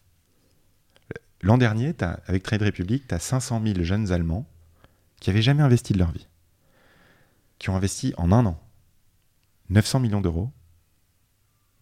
[1.42, 1.96] L'an dernier,
[2.28, 4.46] avec Trade Republic, tu as 500 000 jeunes Allemands
[5.20, 6.28] qui n'avaient jamais investi de leur vie,
[7.60, 8.62] qui ont investi en un an
[9.70, 10.52] 900 millions d'euros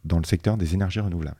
[0.04, 1.39] dans le secteur des énergies renouvelables.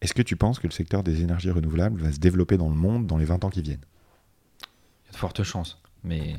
[0.00, 2.76] Est-ce que tu penses que le secteur des énergies renouvelables va se développer dans le
[2.76, 3.84] monde dans les 20 ans qui viennent?
[4.60, 5.80] Il y a de fortes chances.
[6.04, 6.36] Mais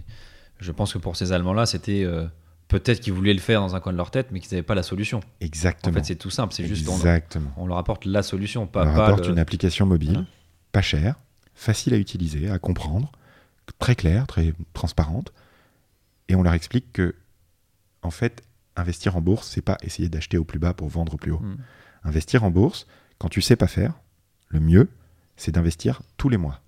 [0.60, 2.28] je pense que pour ces Allemands-là, c'était euh,
[2.70, 4.76] peut-être qu'ils voulaient le faire dans un coin de leur tête, mais qu'ils n'avaient pas
[4.76, 5.18] la solution.
[5.20, 5.94] En Exactement.
[5.96, 6.54] fait, c'est tout simple.
[6.54, 7.52] C'est juste Exactement.
[7.58, 10.28] on leur apporte la solution, pas, on leur pas apporte le- une application mobile, Voilà.
[10.72, 11.16] pas chère,
[11.54, 13.12] facile à utiliser, à comprendre,
[13.80, 15.34] très claire, très transparente,
[16.30, 17.16] et on leur explique que,
[18.02, 18.44] en fait,
[18.78, 21.40] investir en bourse, c'est pas essayer d'acheter au plus bas pour vendre au plus haut.
[21.40, 21.58] Mm.
[22.06, 23.94] Investir en bourse, quand tu sais pas faire,
[24.48, 24.88] le mieux,
[25.36, 26.62] c'est d'investir tous les mois.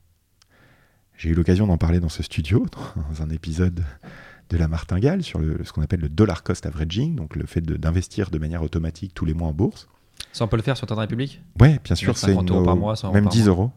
[1.18, 2.66] J'ai eu l'occasion d'en parler dans ce studio,
[3.10, 3.84] dans un épisode
[4.52, 7.62] de la martingale, sur le- ce qu'on appelle le dollar cost averaging, donc le fait
[7.62, 9.88] d'investir de manière automatique tous les mois en bourse.
[10.34, 12.60] Ça, on peut le faire sur Trade République Ouais, bien sûr, Même c'est 50 euros
[12.60, 13.50] nos- par mois, 100 euros même par 10 mois.
[13.50, 13.72] euros.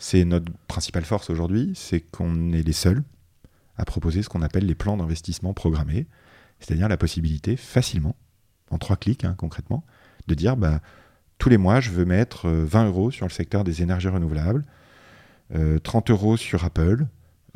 [0.00, 3.02] C'est notre principale force aujourd'hui, c'est qu'on est les seuls
[3.76, 6.06] à proposer ce qu'on appelle les plans d'investissement programmés,
[6.60, 8.14] c'est-à-dire la possibilité facilement,
[8.70, 9.84] en trois clics hein, concrètement,
[10.28, 10.80] de dire bah,
[11.38, 14.64] tous les mois je veux mettre euh, 20 euros sur le secteur des énergies renouvelables,
[15.56, 17.06] euh, 30 euros sur Apple,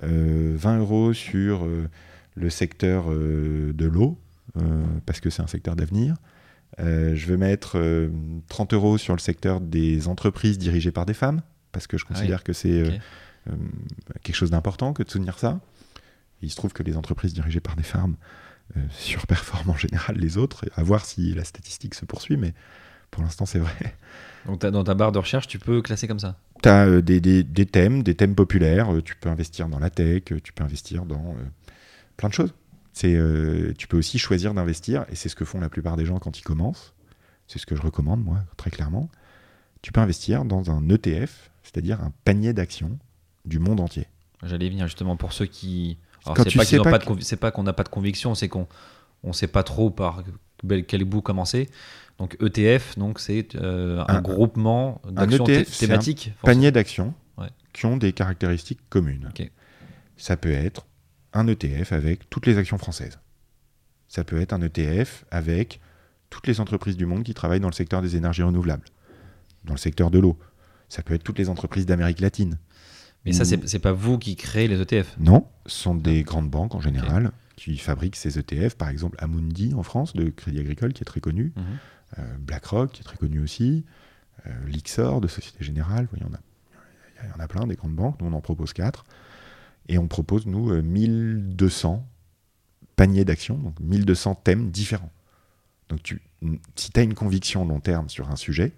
[0.02, 1.88] euh, 20 euros sur euh,
[2.34, 4.18] le secteur euh, de l'eau,
[4.56, 6.16] euh, parce que c'est un secteur d'avenir.
[6.80, 8.08] Euh, je veux mettre euh,
[8.48, 11.42] 30 euros sur le secteur des entreprises dirigées par des femmes,
[11.72, 12.14] parce que je Ah oui.
[12.16, 13.00] considère que c'est
[14.22, 15.60] quelque chose d'important que de soutenir ça.
[16.42, 18.16] Il se trouve que les entreprises dirigées par des femmes
[18.76, 22.54] euh, surperforment en général les autres, à voir si la statistique se poursuit, mais
[23.10, 23.94] pour l'instant c'est vrai.
[24.46, 26.36] Donc dans ta barre de recherche, tu peux classer comme ça?
[26.62, 29.90] Tu as des, des- des thèmes, des thèmes populaires, euh, tu peux investir dans la
[29.90, 31.34] tech, tu peux investir dans
[32.22, 32.54] plein de choses.
[32.92, 36.04] C'est, euh, tu peux aussi choisir d'investir, et c'est ce que font la plupart des
[36.04, 36.92] gens quand ils commencent.
[37.48, 39.08] C'est ce que je recommande, moi, très clairement.
[39.82, 42.98] Tu peux investir dans un ETF, c'est-à-dire un panier d'actions
[43.44, 44.06] du monde entier.
[44.44, 45.98] J'allais venir justement pour ceux qui.
[46.24, 48.68] Alors, c'est pas, qu'on n'a pas de conviction, c'est qu'on
[49.24, 50.22] on sait pas trop par
[50.86, 51.68] quel bout commencer.
[52.18, 56.30] Donc ETF, donc c'est euh, un, Un- groupement d'actions un thématiques.
[56.36, 56.36] forcément.
[56.44, 57.48] Panier d'actions Ouais.
[57.72, 59.30] qui ont des caractéristiques communes.
[60.16, 60.86] Ça peut être
[61.32, 63.18] un ETF avec toutes les actions françaises.
[64.08, 65.80] Ça peut être un ETF avec
[66.30, 68.84] toutes les entreprises du monde qui travaillent dans le secteur des énergies renouvelables,
[69.64, 70.38] dans le secteur de l'eau.
[70.88, 72.58] Ça peut être toutes les entreprises d'Amérique latine.
[73.24, 75.16] Mais ça, c'est pas vous qui créez les ETF.
[75.18, 78.74] Non, ce sont des grandes banques en général qui fabriquent ces ETF.
[78.74, 81.52] Par exemple, Amundi en France, de Crédit Agricole, qui est très connu.
[81.54, 81.62] Mhm.
[82.18, 83.84] Euh, BlackRock, qui est très connu aussi.
[84.46, 86.08] Euh, Lixor, de Société Générale.
[86.16, 86.40] Il y, en a,
[87.22, 88.20] il y en a plein, des grandes banques.
[88.20, 89.04] Nous, on en propose quatre.
[89.88, 92.06] Et on propose, nous, euh, 1200
[92.96, 95.12] paniers d'actions, donc 1200 thèmes différents.
[95.88, 96.22] Donc, tu,
[96.76, 98.72] si tu as une conviction long terme sur un sujet,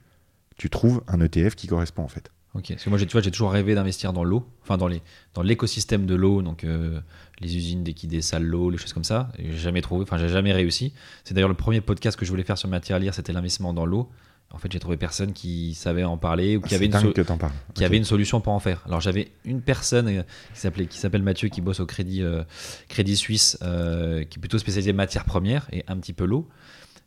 [0.56, 2.30] tu trouves un ETF qui correspond en fait.
[2.54, 2.68] Ok.
[2.68, 5.02] Parce que moi, tu vois, j'ai toujours rêvé d'investir dans l'eau, enfin dans les
[5.34, 7.00] dans l'écosystème de l'eau, donc euh,
[7.40, 7.84] les usines
[8.20, 9.32] salles l'eau, les choses comme ça.
[9.38, 10.92] J'ai jamais trouvé, enfin j'ai jamais réussi.
[11.24, 13.74] C'est d'ailleurs le premier podcast que je voulais faire sur Matière à lire, c'était l'investissement
[13.74, 14.08] dans l'eau.
[14.54, 17.02] En fait, j'ai trouvé personne qui savait en parler ou qui C'est avait une dingue
[17.02, 17.52] so- que t'en parles.
[17.74, 17.86] qui Ok.
[17.86, 18.82] avait une solution pour en faire.
[18.86, 20.22] Alors j'avais une personne euh,
[20.54, 22.44] qui s'appelait qui s'appelle Mathieu qui bosse au Crédit euh,
[22.88, 26.48] Crédit Suisse euh, qui est plutôt spécialisé matières premières et un petit peu l'eau.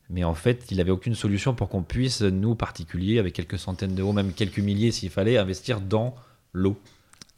[0.09, 3.95] Mais en fait, il avait aucune solution pour qu'on puisse nous particuliers avec quelques centaines
[3.95, 6.15] d'euros, même quelques milliers s'il fallait investir dans
[6.53, 6.77] l'eau.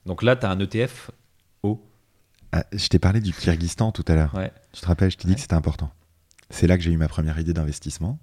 [0.05, 1.12] Donc là, tu as un ETF
[1.64, 1.84] haut.
[2.51, 4.34] Ah, je t'ai parlé du Kyrgyzstan tout à l'heure.
[4.36, 4.51] Ouais.
[4.74, 5.36] Tu te rappelles, je t'ai dit Ouais.
[5.36, 5.91] que c'était important.
[6.51, 8.18] C'est là que j'ai eu ma première idée d'investissement.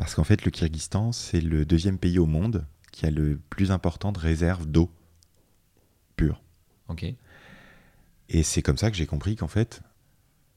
[0.00, 3.70] Parce qu'en fait, le Kyrgyzstan, c'est le deuxième pays au monde qui a le plus
[3.70, 4.90] important de réserves d'eau
[6.16, 6.42] pure.
[6.88, 7.04] Ok.
[8.30, 9.82] Et c'est comme ça que j'ai compris qu'en fait,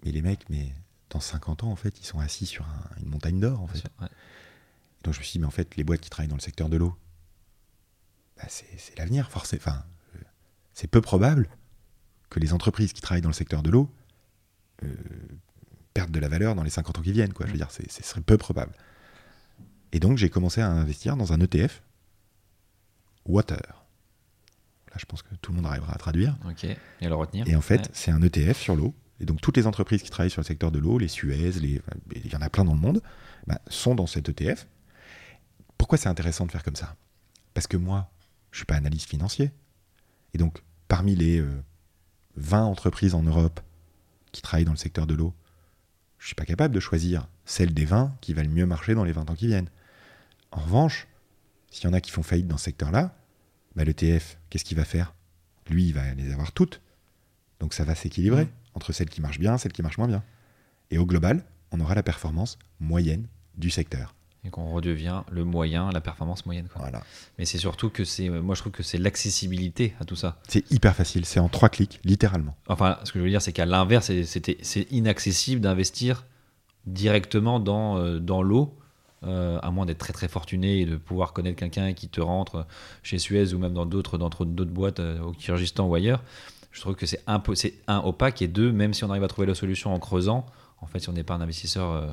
[0.05, 0.73] mais les mecs, mais
[1.09, 3.79] dans 50 ans, en fait, ils sont assis sur un- une montagne d'or, en fait.
[3.79, 4.07] sûr, ouais.
[5.03, 6.69] Donc je me suis dit, mais en fait, les boîtes qui travaillent dans le secteur
[6.69, 6.95] de l'eau,
[8.37, 9.61] bah, c'est l'avenir, forcément.
[9.61, 9.83] Enfin,
[10.73, 11.49] c'est peu probable
[12.29, 13.93] que les entreprises qui travaillent dans le secteur de l'eau
[14.83, 14.87] euh,
[15.93, 17.33] perdent de la valeur dans les 50 ans qui viennent.
[17.33, 17.45] Quoi.
[17.45, 18.71] Je veux dire, c'est- ce serait peu probable.
[19.93, 21.81] Et donc j'ai commencé à investir dans un ETF,
[23.25, 23.85] Water.
[24.91, 26.37] Là, je pense que tout le monde arrivera à traduire.
[26.47, 26.65] Ok.
[26.65, 27.47] Et à le retenir.
[27.47, 27.87] Et en fait, Ouais.
[27.93, 28.93] c'est un ETF sur l'eau.
[29.19, 31.81] Et donc, toutes les entreprises qui travaillent sur le secteur de l'eau, les Suez, les,
[32.13, 33.01] il y en a plein dans le monde,
[33.47, 34.67] bah, sont dans cet ETF.
[35.77, 36.95] Pourquoi c'est intéressant de faire comme ça?
[37.53, 38.11] Parce que moi,
[38.51, 39.51] je suis pas analyste financier.
[40.33, 41.63] Et donc, parmi les euh,
[42.35, 43.61] 20 entreprises en Europe
[44.31, 45.33] qui travaillent dans le secteur de l'eau,
[46.19, 49.03] je suis pas capable de choisir celle des 20 qui va le mieux marcher dans
[49.03, 49.69] les 20 ans qui viennent.
[50.53, 51.07] En revanche,
[51.71, 53.15] s'il y en a qui font faillite dans ce secteur-là,
[53.75, 55.15] bah, l'ETF, qu'est-ce qu'il va faire?
[55.67, 56.81] Lui, il va les avoir toutes.
[57.59, 60.23] Donc ça va s'équilibrer entre celles qui marchent bien, celles qui marchent moins bien.
[60.91, 64.13] Et au global, on aura la performance moyenne du secteur.
[64.43, 66.67] Et qu'on redevient le moyen, la performance moyenne.
[66.67, 66.81] Quoi.
[66.81, 67.01] Voilà.
[67.39, 68.29] Mais c'est surtout que c'est.
[68.29, 70.37] Moi, je trouve que c'est l'accessibilité à tout ça.
[70.49, 72.55] C'est hyper facile, c'est en trois clics, littéralement.
[72.67, 76.25] Enfin, ce que je veux dire, c'est qu'à l'inverse, c'est inaccessible d'investir
[76.85, 78.77] directement dans, euh, dans l'eau,
[79.25, 82.65] euh, à moins d'être très très fortuné et de pouvoir connaître quelqu'un qui te rentre
[83.03, 86.23] chez Suez ou même dans d'autres boîtes euh, au Kyrgyzstan ou ailleurs.
[86.71, 87.41] Je trouve que c'est un,
[87.99, 90.45] opaque et deux, même si on arrive à trouver la solution en creusant,
[90.81, 92.11] en fait, si on n'est pas un investisseur euh,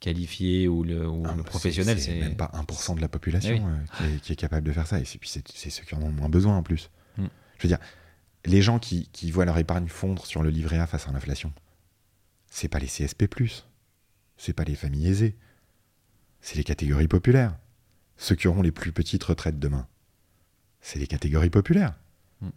[0.00, 3.60] qualifié ou le, ou Ah, le professionnel, c'est même pas 1% de la population Eh
[3.60, 3.86] oui.
[3.96, 4.98] qui, est, qui est capable de faire ça.
[4.98, 6.90] Et c'est- puis c'est ceux qui en ont moins besoin en plus.
[7.18, 7.24] Mm.
[7.58, 7.78] Je veux dire,
[8.46, 11.52] les gens qui, qui voient leur épargne fondre sur le livret A face à l'inflation,
[12.48, 13.26] c'est pas les CSP+,
[14.36, 15.36] c'est pas les familles aisées,
[16.40, 17.56] c'est les catégories populaires.
[18.16, 19.86] Ceux qui auront les plus petites retraites demain,
[20.80, 21.94] c'est les catégories populaires.
[22.40, 22.48] Mm.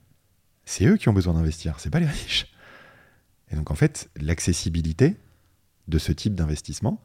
[0.65, 2.51] C'est eux qui ont besoin d'investir, c'est pas les riches.
[3.51, 5.17] Et donc en fait, l'accessibilité
[5.87, 7.03] de ce type d'investissement,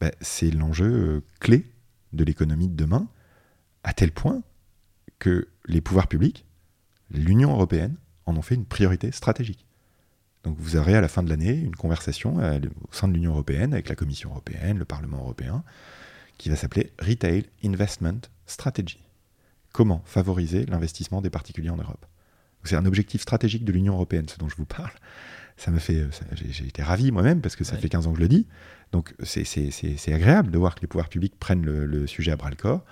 [0.00, 1.70] bah, c'est l'enjeu euh, clé
[2.12, 3.08] de l'économie de demain,
[3.84, 4.42] à tel point
[5.18, 6.44] que les pouvoirs publics,
[7.10, 7.96] l'Union européenne,
[8.26, 9.66] en ont fait une priorité stratégique.
[10.44, 13.32] Donc vous aurez à la fin de l'année une conversation euh, au sein de l'Union
[13.32, 15.62] européenne avec la Commission européenne, le Parlement européen,
[16.38, 18.98] qui va s'appeler Retail Investment Strategy.
[19.72, 22.04] Comment favoriser l'investissement des particuliers en Europe?
[22.64, 24.92] C'est un objectif stratégique de l'Union européenne, ce dont je vous parle.
[25.56, 27.80] Ça me fait, j'ai été ravi moi-même parce que ça Ouais.
[27.80, 28.46] fait 15 ans que je le dis.
[28.90, 32.50] Donc c'est- agréable de voir que les pouvoirs publics prennent le, le sujet à bras
[32.50, 32.84] le corps.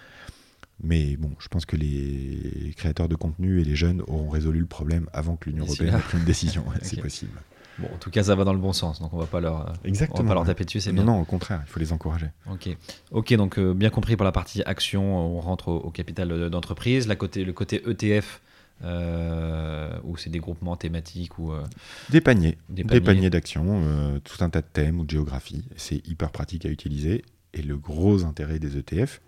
[0.82, 4.66] Mais bon, je pense que les créateurs de contenu et les jeunes auront résolu le
[4.66, 6.64] problème avant que l'Union européenne ait pris une décision.
[6.68, 7.32] Ouais, C'est possible.
[7.78, 9.60] Bon, en tout cas, ça va dans le bon sens, donc on va pas leur,
[9.68, 10.22] euh, on Exactement.
[10.24, 11.12] va pas leur taper dessus, c'est Non, bien.
[11.14, 12.26] non, au contraire, il faut les encourager.
[12.50, 12.68] Ok,
[13.10, 17.06] ok, donc euh, bien compris pour la partie action, on rentre au, au capital d'entreprise.
[17.08, 18.42] La côté, le côté ETF,
[18.82, 21.62] euh, où c'est des groupements thématiques ou euh,
[22.10, 23.00] Des paniers, Des paniers.
[23.00, 25.64] paniers, d'action, euh, tout un tas de thèmes ou de géographie.
[25.76, 27.24] C'est hyper pratique à utiliser.
[27.54, 29.20] Et le gros intérêt des ETF,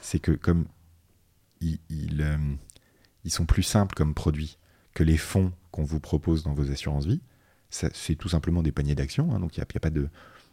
[0.00, 0.66] c'est que comme
[1.60, 2.36] ils, ils, euh,
[3.24, 4.58] ils sont plus simples comme produits
[4.94, 7.20] que les fonds qu'on vous propose dans vos assurances vie,
[7.70, 9.34] c'est tout simplement des paniers d'actions.
[9.34, 10.08] hein, donc il n'y a, pas de,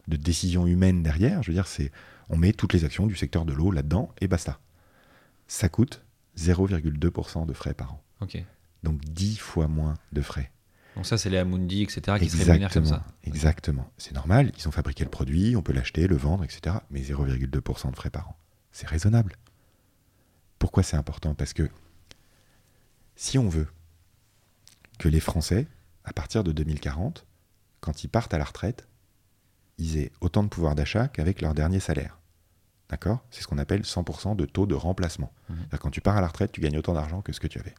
[0.08, 1.42] de décision humaine derrière.
[1.42, 1.90] Je veux dire, c'est
[2.28, 4.58] on met toutes les actions du secteur de l'eau là-dedans et basta.
[5.46, 6.02] Ça coûte
[6.38, 8.02] 0,2% de frais par an.
[8.82, 10.50] Donc 10 fois moins de frais.
[10.96, 13.04] Donc ça, c'est les Amundi, etc., qui se rémunèrent comme ça.
[13.24, 13.90] Exactement.
[13.98, 16.76] C'est normal, ils ont fabriqué le produit, on peut l'acheter, le vendre, etc.
[16.90, 18.36] Mais 0,2% de frais par an.
[18.70, 19.36] C'est raisonnable.
[20.64, 21.34] Pourquoi c'est important?
[21.34, 21.68] Parce que
[23.16, 23.68] si on veut
[24.98, 25.66] que les Français,
[26.04, 27.26] à partir de 2040,
[27.80, 28.88] quand ils partent à la retraite,
[29.76, 32.18] ils aient autant de pouvoir d'achat qu'avec leur dernier salaire.
[32.88, 33.22] D'accord?
[33.30, 35.34] C'est ce qu'on appelle 100% de taux de remplacement.
[35.48, 37.58] C'est-à-dire Quand tu pars à la retraite, tu gagnes autant d'argent que ce que tu
[37.58, 37.74] avais.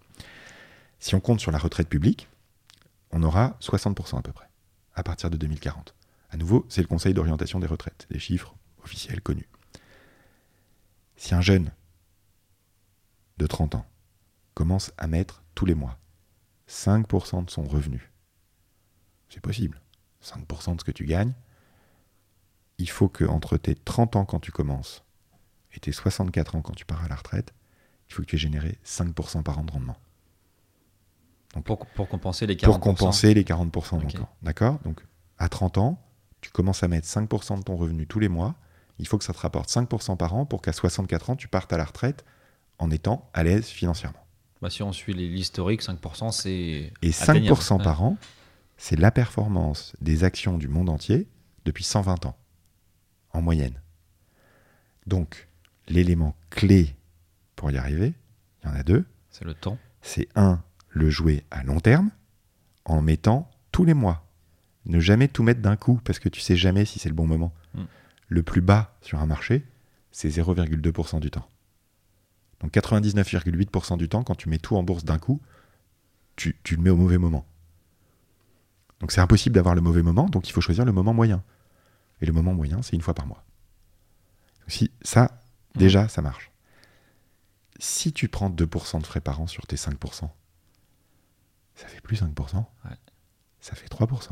[0.99, 2.29] Si on compte sur la retraite publique,
[3.09, 4.51] on aura 60% à peu près,
[4.93, 5.95] à partir de 2040.
[6.29, 9.49] À nouveau, c'est le Conseil d'orientation des retraites, des chiffres officiels connus.
[11.15, 11.71] Si un jeune
[13.37, 13.85] de 30 ans
[14.53, 15.97] commence à mettre tous les mois
[16.69, 18.11] 5% de son revenu,
[19.29, 19.81] c'est possible,
[20.23, 21.33] 5% de ce que tu gagnes,
[22.77, 25.03] il faut que entre tes 30 ans quand tu commences
[25.73, 27.53] et tes 64 ans quand tu pars à la retraite,
[28.09, 29.97] il faut que tu aies généré 5% par an de rendement
[31.63, 32.65] Pour, pour compenser les 40%.
[32.65, 34.03] pour compenser les 40% Ok.
[34.03, 34.29] manquants.
[34.41, 34.79] D'accord?
[34.83, 35.05] Donc,
[35.37, 36.01] à 30 ans,
[36.41, 38.55] tu commences à mettre 5% de ton revenu tous les mois.
[38.99, 41.71] Il faut que ça te rapporte 5% par an pour qu'à 64 ans, tu partes
[41.73, 42.23] à la retraite
[42.79, 44.25] en étant à l'aise financièrement.
[44.61, 46.91] Bah, si on suit l'historique, 5%, c'est.
[47.01, 47.55] Et atteignable.
[47.55, 48.17] 5% par an,
[48.77, 51.27] c'est la performance des actions du monde entier
[51.65, 52.37] depuis 120 ans,
[53.31, 53.81] en moyenne.
[55.07, 55.47] Donc,
[55.87, 56.95] l'élément clé
[57.55, 58.13] pour y arriver,
[58.63, 59.05] il y en a deux.
[59.29, 59.77] C'est le temps.
[60.01, 62.11] C'est un, le jouer à long terme,
[62.85, 64.27] en mettant tous les mois.
[64.85, 67.27] Ne jamais tout mettre d'un coup, parce que tu sais jamais si c'est le bon
[67.27, 67.53] moment.
[67.73, 67.83] Mm.
[68.27, 69.65] Le plus bas sur un marché,
[70.11, 71.47] c'est 0,2% du temps.
[72.61, 75.41] Donc 99,8% du temps, quand tu mets tout en bourse d'un coup,
[76.35, 77.45] tu, tu le mets au mauvais moment.
[78.99, 81.43] Donc c'est impossible d'avoir le mauvais moment, donc il faut choisir le moment moyen.
[82.21, 83.43] Et le moment moyen, c'est une fois par mois.
[84.67, 85.41] Si ça,
[85.75, 86.51] déjà, ça marche.
[87.77, 90.29] Si tu prends 2% de frais par an sur tes 5%,
[91.75, 92.55] ça fait plus 5%.
[92.57, 92.91] Ouais.
[93.59, 94.29] Ça fait 3%.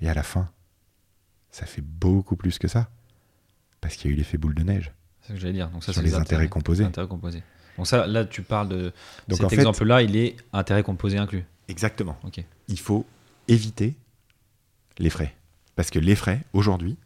[0.00, 0.50] Et à la fin,
[1.50, 2.90] ça fait beaucoup plus que ça.
[3.80, 4.92] Parce qu'il y a eu l'effet boule de neige.
[5.26, 5.68] C'est ce que j'allais dire.
[5.70, 6.84] Donc ça, Sur les intérêts composés.
[6.84, 7.42] Intérêts composés.
[7.76, 8.92] Donc ça, là, tu parles de
[9.28, 11.44] Donc cet exemple-là, il est intérêt composé inclus.
[11.68, 12.16] Exactement.
[12.24, 12.42] Ok.
[12.68, 13.04] Il faut
[13.48, 13.94] éviter
[14.98, 15.34] les frais.
[15.74, 16.96] Parce que les frais, aujourd'hui,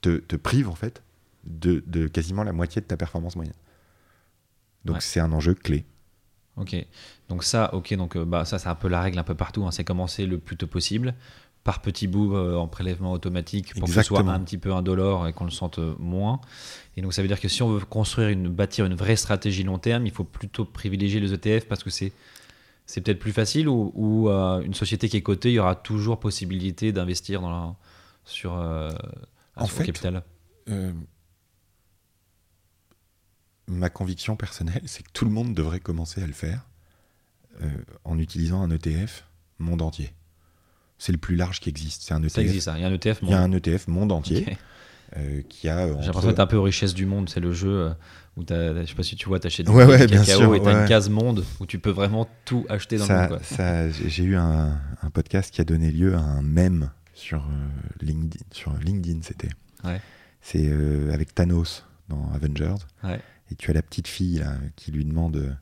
[0.00, 1.02] te, te privent en fait
[1.44, 3.54] de, de quasiment la moitié de ta performance moyenne.
[4.84, 5.00] Donc Ouais.
[5.00, 5.84] c'est un enjeu clé.
[6.56, 6.74] Ok.
[7.28, 7.94] Donc ça, ok.
[7.94, 9.64] Donc euh, bah ça, c'est un peu la règle un peu partout.
[9.64, 9.70] hein.
[9.70, 11.14] C'est commencer le plus tôt possible,
[11.64, 15.28] par petits bouts euh, en prélèvement automatique pour que ce soit un petit peu indolore
[15.28, 16.40] et qu'on le sente euh, moins.
[16.96, 19.62] Et donc ça veut dire que si on veut construire une, bâtir une vraie stratégie
[19.62, 22.12] long terme, il faut plutôt privilégier les ETF parce que c'est
[22.86, 25.76] c'est peut-être plus facile ou, ou, euh, une société qui est cotée, il y aura
[25.76, 27.76] toujours possibilité d'investir dans la,
[28.24, 28.90] sur, euh,
[29.54, 30.24] En sur le fait, capital.
[33.68, 36.66] Ma conviction personnelle, c'est que tout le monde devrait commencer à le faire
[38.04, 39.24] en utilisant un ETF
[39.60, 40.12] monde entier.
[41.02, 42.02] C'est le plus large qui existe.
[42.02, 42.32] C'est un ETF.
[42.32, 42.74] Ça existe, ça.
[42.76, 43.18] il y a un ETF.
[43.22, 43.54] Il y a monde.
[43.54, 44.56] un ETF monde entier Ok.
[45.16, 45.78] euh, qui a.
[45.78, 47.90] euh, J'ai entre- l'impression t'es un peu aux richesses du monde, c'est le jeu euh,
[48.36, 50.74] où je sais pas si tu vois, t'achètes du Ouais, ouais, cacao sûr, et t'as
[50.74, 50.82] ouais.
[50.82, 53.28] une case monde où tu peux vraiment tout acheter dans le ça, monde.
[53.30, 53.38] quoi.
[53.42, 57.68] ça- j'ai eu un, un podcast qui a donné lieu à un mème sur euh,
[58.02, 58.44] LinkedIn.
[58.52, 59.48] Sur LinkedIn, c'était.
[60.42, 62.76] C'est euh, avec Thanos dans Avengers.
[63.50, 65.56] Et tu as la petite fille là, qui lui demande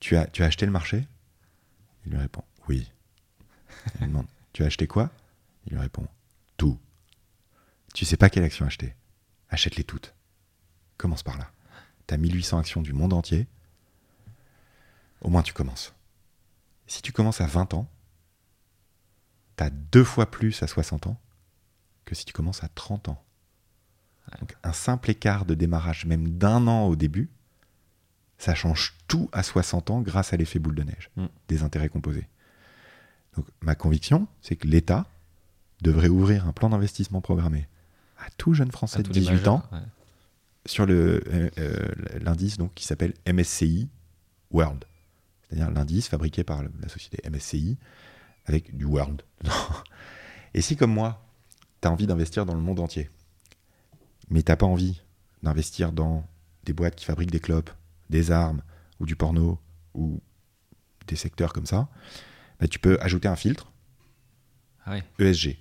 [0.00, 1.06] tu as, tu as acheté le marché?
[2.04, 2.90] Il lui répond Oui.
[3.94, 5.10] Elle lui demande Tu as acheté quoi?
[5.66, 6.06] Il lui répond
[6.56, 6.78] Tout.
[7.94, 8.94] Tu sais pas quelle action acheter?
[9.50, 10.14] Achète-les toutes.
[10.96, 11.50] Commence par là.
[12.06, 13.46] Tu as 1800 actions du monde entier.
[15.22, 15.94] Au moins tu commences.
[16.86, 17.88] Si tu commences à 20 ans,
[19.56, 21.20] tu as deux fois plus à 60 ans
[22.04, 23.22] que si tu commences à 30 ans.
[24.40, 27.30] Donc, un simple écart de démarrage, même d'un an au début,
[28.38, 31.26] ça change tout à 60 ans grâce à l'effet boule de neige Mm.
[31.48, 32.28] des intérêts composés.
[33.36, 35.06] Donc, ma conviction, c'est que l'État
[35.82, 37.68] devrait ouvrir un plan d'investissement programmé
[38.18, 39.78] à tout jeune Français de tous les 18 majeurs, ans ouais.
[40.64, 41.20] sur euh,
[41.58, 41.86] euh,
[42.20, 43.88] l'indice donc, qui s'appelle MSCI
[44.50, 44.84] World.
[45.42, 47.76] C'est-à-dire l'indice fabriqué par la société MSCI
[48.46, 49.22] avec du World.
[50.54, 51.22] Et si, comme moi,
[51.82, 53.10] tu as envie d'investir dans le monde entier,
[54.30, 55.02] mais t'as pas envie
[55.42, 56.26] d'investir dans
[56.64, 57.70] des boîtes qui fabriquent des clopes,
[58.10, 58.62] des armes,
[58.98, 59.60] ou du porno,
[59.94, 60.20] ou
[61.06, 61.88] des secteurs comme ça,
[62.60, 63.72] bah, tu peux ajouter un filtre
[64.84, 64.96] Ah.
[65.18, 65.58] ESG.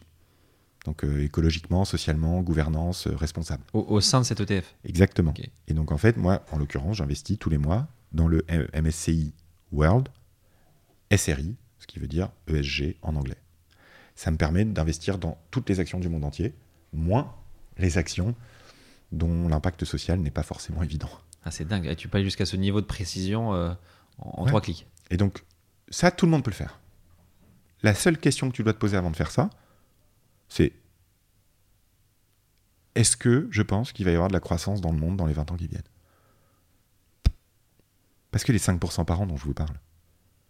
[0.86, 3.64] Donc euh, écologiquement, socialement, gouvernance, euh, responsable.
[3.74, 4.76] Au, au sein de cet ETF.
[4.84, 5.34] Exactement.
[5.68, 9.34] Et donc en fait, moi, en l'occurrence, j'investis tous les mois dans le MSCI
[9.72, 10.10] World
[11.16, 13.38] SRI, ce qui veut dire ESG en anglais.
[14.16, 16.54] Ça me permet d'investir dans toutes les actions du monde entier,
[16.94, 17.34] moins
[17.78, 18.36] les actions
[19.12, 21.10] dont l'impact social n'est pas forcément évident.
[21.44, 21.86] Ah, c'est dingue.
[21.88, 23.74] Et tu peux aller jusqu'à ce niveau de précision euh,
[24.20, 24.50] en, en Ouais.
[24.50, 24.88] trois clics.
[25.12, 25.44] Et donc,
[25.90, 26.80] ça, tout le monde peut le faire.
[27.86, 29.52] La seule question que tu dois te poser avant de faire ça,
[30.50, 30.74] c'est
[32.96, 35.28] est-ce que je pense qu'il va y avoir de la croissance dans le monde dans
[35.28, 35.84] les 20 ans qui viennent?
[38.32, 39.76] Parce que les 5% par an dont je vous parle,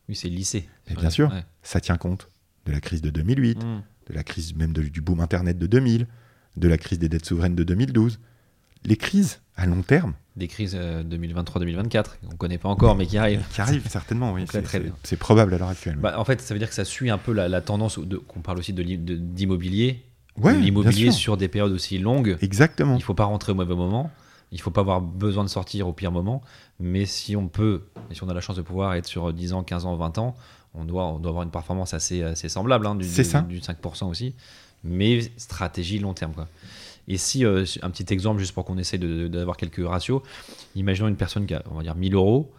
[0.08, 0.70] Oui, c'est lycée.
[0.88, 1.30] Mais bien sûr.
[1.32, 1.44] Ouais.
[1.62, 2.30] ça tient compte
[2.66, 3.84] de la crise de 2008, Mm.
[4.08, 6.08] de la crise même de- du boom Internet de 2000,
[6.56, 8.20] de la crise des dettes souveraines de 2012.
[8.86, 13.18] Les crises à long terme, Des crises euh, 2023-2024, qu'on connaît pas encore, mais qui
[13.18, 13.44] arrivent.
[13.54, 14.44] qui arrivent certainement, oui,
[15.04, 15.96] c'est- probable à l'heure actuelle.
[15.96, 18.42] Bah, en fait, ça veut dire que ça suit un peu la, la tendance qu'on
[18.42, 20.04] parle aussi de l'i- de- d'immobilier.
[20.38, 22.38] Ouais, de bien l'immobilier sur des périodes aussi longues.
[22.42, 22.96] Exactement.
[22.98, 24.12] Il faut pas rentrer au mauvais moment.
[24.52, 26.42] Il faut pas avoir besoin de sortir au pire moment.
[26.82, 29.54] Mais si on peut, et si on a la chance de pouvoir être sur 10
[29.54, 30.36] ans, 15 ans, 20 ans,
[30.74, 33.40] on doit, on doit avoir une performance assez, assez semblable, hein, du, du- ça.
[33.42, 34.36] du 5% aussi.
[34.84, 36.34] Mais stratégie long terme.
[36.34, 36.50] Quoi.
[37.08, 40.22] Et si, euh, un petit exemple, juste pour qu'on essaye d'avoir quelques ratios,
[40.76, 42.52] imaginons une personne qui a, on va dire, 1000 euros.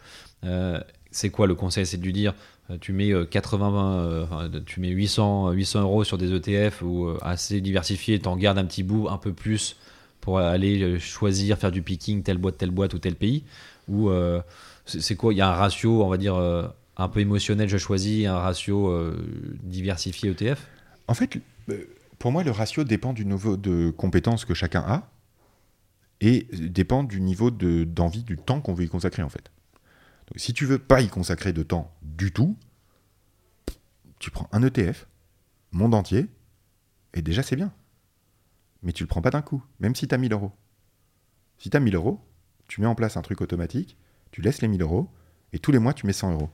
[0.44, 0.80] Euh,
[1.10, 1.86] c'est quoi le conseil?
[1.86, 2.34] C'est de lui dire
[2.70, 6.82] euh, tu mets euh, 80, euh, enfin, tu mets 800, 800 euros sur des ETF
[6.82, 9.76] ou assez diversifiés, t'en gardes un petit bout, un peu plus
[10.20, 13.44] pour aller choisir, faire du picking, telle boîte, telle boîte ou tel pays,
[13.88, 14.10] ou
[14.84, 15.32] C'est quoi?
[15.32, 16.34] Il y a un ratio, on va dire,
[16.96, 19.12] un peu émotionnel, je choisis, un ratio
[19.62, 20.66] diversifié ETF
[21.06, 21.38] En fait,
[22.18, 25.10] pour moi, le ratio dépend du niveau de compétences que chacun a
[26.20, 29.50] et dépend du niveau de- d'envie, du temps qu'on veut y consacrer, en fait.
[30.36, 32.56] Si tu veux pas y consacrer de temps du tout,
[34.18, 35.06] tu prends un ETF,
[35.72, 36.26] monde entier,
[37.14, 37.72] et déjà c'est bien.
[38.82, 40.52] Mais tu le prends pas d'un coup, même si tu as 1000 euros.
[41.58, 42.20] Si tu as 1000 euros,
[42.66, 43.96] tu mets en place un truc automatique,
[44.30, 45.10] tu laisses les 1000 euros,
[45.52, 46.50] et tous les mois tu mets 100 euros.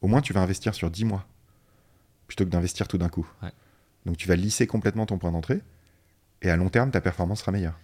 [0.00, 1.26] Au moins tu vas investir sur 10 mois,
[2.26, 3.30] plutôt que d'investir tout d'un coup.
[4.10, 5.60] Donc tu vas lisser complètement ton point d'entrée,
[6.42, 7.78] et à long terme ta performance sera meilleure.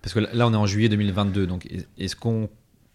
[0.00, 2.48] Parce que là, on est en juillet 2022, donc est- est-ce qu'on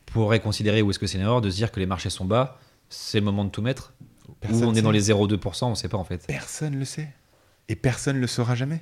[0.07, 2.25] pourrait considérer, ou est-ce que c'est une erreur, de se dire que les marchés sont
[2.25, 2.59] bas,
[2.89, 3.93] c'est le moment de tout mettre?
[4.39, 4.82] Personne Ou on est sait.
[4.82, 6.25] dans les 0,2%, on ne sait pas en fait.
[6.25, 7.07] Personne le sait.
[7.69, 8.82] Et personne ne le saura jamais.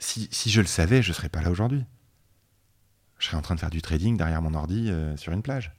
[0.00, 1.84] Si, si je le savais, je ne serais pas là aujourd'hui.
[3.18, 5.72] Je serais en train de faire du trading derrière mon ordi euh, sur une plage.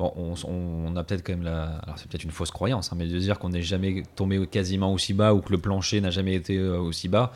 [0.00, 1.76] Bon, on, on a peut-être quand même la.
[1.80, 4.94] Alors, c'est peut-être une fausse croyance, hein, mais de dire qu'on n'est jamais tombé quasiment
[4.94, 7.32] aussi bas ou que le plancher n'a jamais été euh, aussi bas,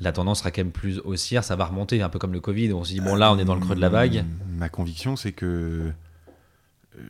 [0.00, 2.72] la tendance sera quand même plus haussière, ça va remonter, un peu comme le Covid.
[2.72, 4.16] On se dit, bon, là, on est dans le creux de la vague.
[4.18, 5.92] Hum, Ma conviction, c'est que
[6.98, 7.00] euh,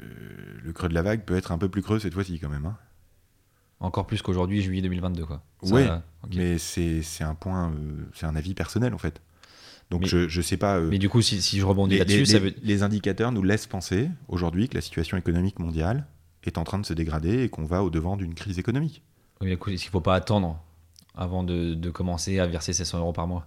[0.62, 2.66] le creux de la vague peut être un peu plus creux cette fois-ci quand même.
[2.66, 2.76] hein.
[3.80, 5.40] Encore plus qu'aujourd'hui, juillet 2022, quoi.
[5.62, 5.88] Ça, Ouais.
[6.34, 9.22] Mais c'est c'est un point, euh, c'est un avis personnel en fait.
[9.90, 10.76] Donc Mais- je ne sais pas.
[10.76, 12.54] euh, Mais du coup, si, si je rebondis là-dessus, les- ça les- veut.
[12.62, 16.06] les indicateurs nous laissent penser aujourd'hui que la situation économique mondiale
[16.44, 19.02] est en train de se dégrader et qu'on va au devant d'une crise économique.
[19.40, 20.62] Oui, mais écoute, est-ce qu'il ne faut pas attendre
[21.14, 23.46] avant de, de commencer à verser ces 100 euros par mois?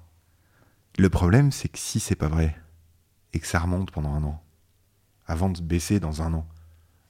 [0.97, 2.55] Le problème, c'est que si c'est pas vrai
[3.33, 4.41] et que ça remonte pendant un an,
[5.27, 6.47] avant de se baisser dans un an,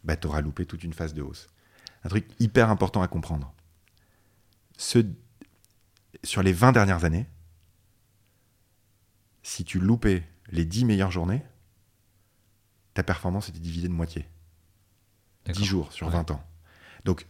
[0.04, 1.48] bah t'auras loupé toute une phase de hausse.
[2.04, 3.54] Un truc hyper important à comprendre.
[4.78, 5.06] Ce-
[6.24, 7.28] sur les 20 dernières années,
[9.44, 11.44] si tu loupais les 10 meilleures journées,
[12.94, 14.22] ta performance était divisée de moitié.
[15.46, 15.64] 10 D'accord.
[15.64, 16.14] jours sur Ouais.
[16.14, 16.44] 20 ans.
[17.06, 17.26] Donc,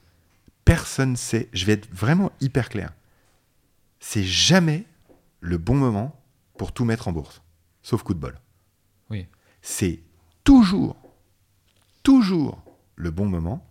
[0.65, 2.93] personne sait, je vais être vraiment hyper clair,
[3.99, 4.85] c'est jamais
[5.39, 6.19] le bon moment
[6.57, 7.41] pour tout mettre en bourse,
[7.81, 8.39] sauf coup de bol.
[9.09, 9.27] Oui.
[9.61, 10.01] C'est
[10.43, 10.95] toujours,
[12.03, 12.63] toujours
[12.95, 13.67] le bon moment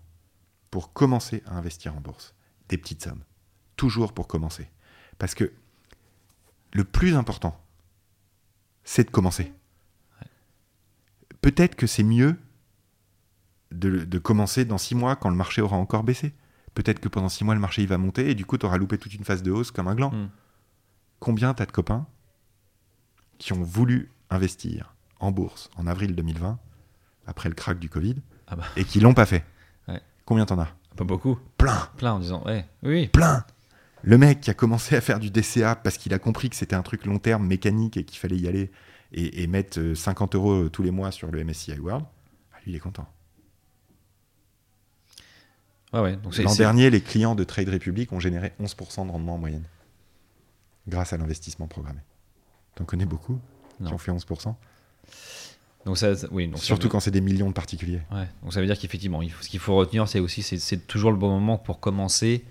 [0.71, 2.35] pour commencer à investir en bourse.
[2.69, 3.25] Des petites sommes.
[3.77, 4.69] Toujours pour commencer.
[5.19, 5.53] Parce que
[6.73, 7.61] le plus important,
[8.91, 9.53] c'est de commencer.
[11.43, 12.37] Peut-être que c'est mieux
[13.71, 16.35] de, de commencer dans six mois quand le marché aura encore baissé.
[16.75, 18.79] Peut-être que pendant six mois, le marché il va monter et du coup, tu auras
[18.79, 20.11] loupé toute une phase de hausse comme un gland.
[20.11, 20.29] Mm.
[21.21, 22.05] Combien t'as de copains
[23.39, 26.59] qui ont voulu investir en bourse en avril 2020,
[27.29, 28.17] après le crack du Covid,
[28.49, 28.65] Ah bah.
[28.77, 29.45] et qui l'ont pas fait?
[29.87, 30.03] Ouais.
[30.25, 30.69] Combien t'en as?
[30.97, 31.39] Pas beaucoup.
[31.59, 33.07] Plein Plein en disant, ouais, oui, oui.
[33.07, 33.45] Plein
[34.03, 36.77] Le mec qui a commencé à faire du DCA parce qu'il a compris que c'était
[36.77, 38.71] un truc long terme, mécanique, et qu'il fallait y aller
[39.13, 42.05] et, et mettre euh, 50 euros tous les mois sur le MSCI World,
[42.53, 43.07] ah, lui, il est content.
[45.93, 46.17] Ouais.
[46.39, 49.65] L'an dernier, les clients de Trade Republic ont généré 11% de rendement en moyenne,
[50.87, 51.99] grâce à l'investissement programmé.
[52.77, 53.41] T'en connais beaucoup
[53.85, 54.55] qui ont fait 11%
[55.87, 58.03] donc ça, ça- oui, donc ça Surtout veut- quand c'est des millions de particuliers.
[58.13, 61.17] Ouais, donc ça veut dire qu'effectivement, ce qu'il faut retenir, c'est aussi c'est toujours le
[61.17, 62.45] bon moment pour commencer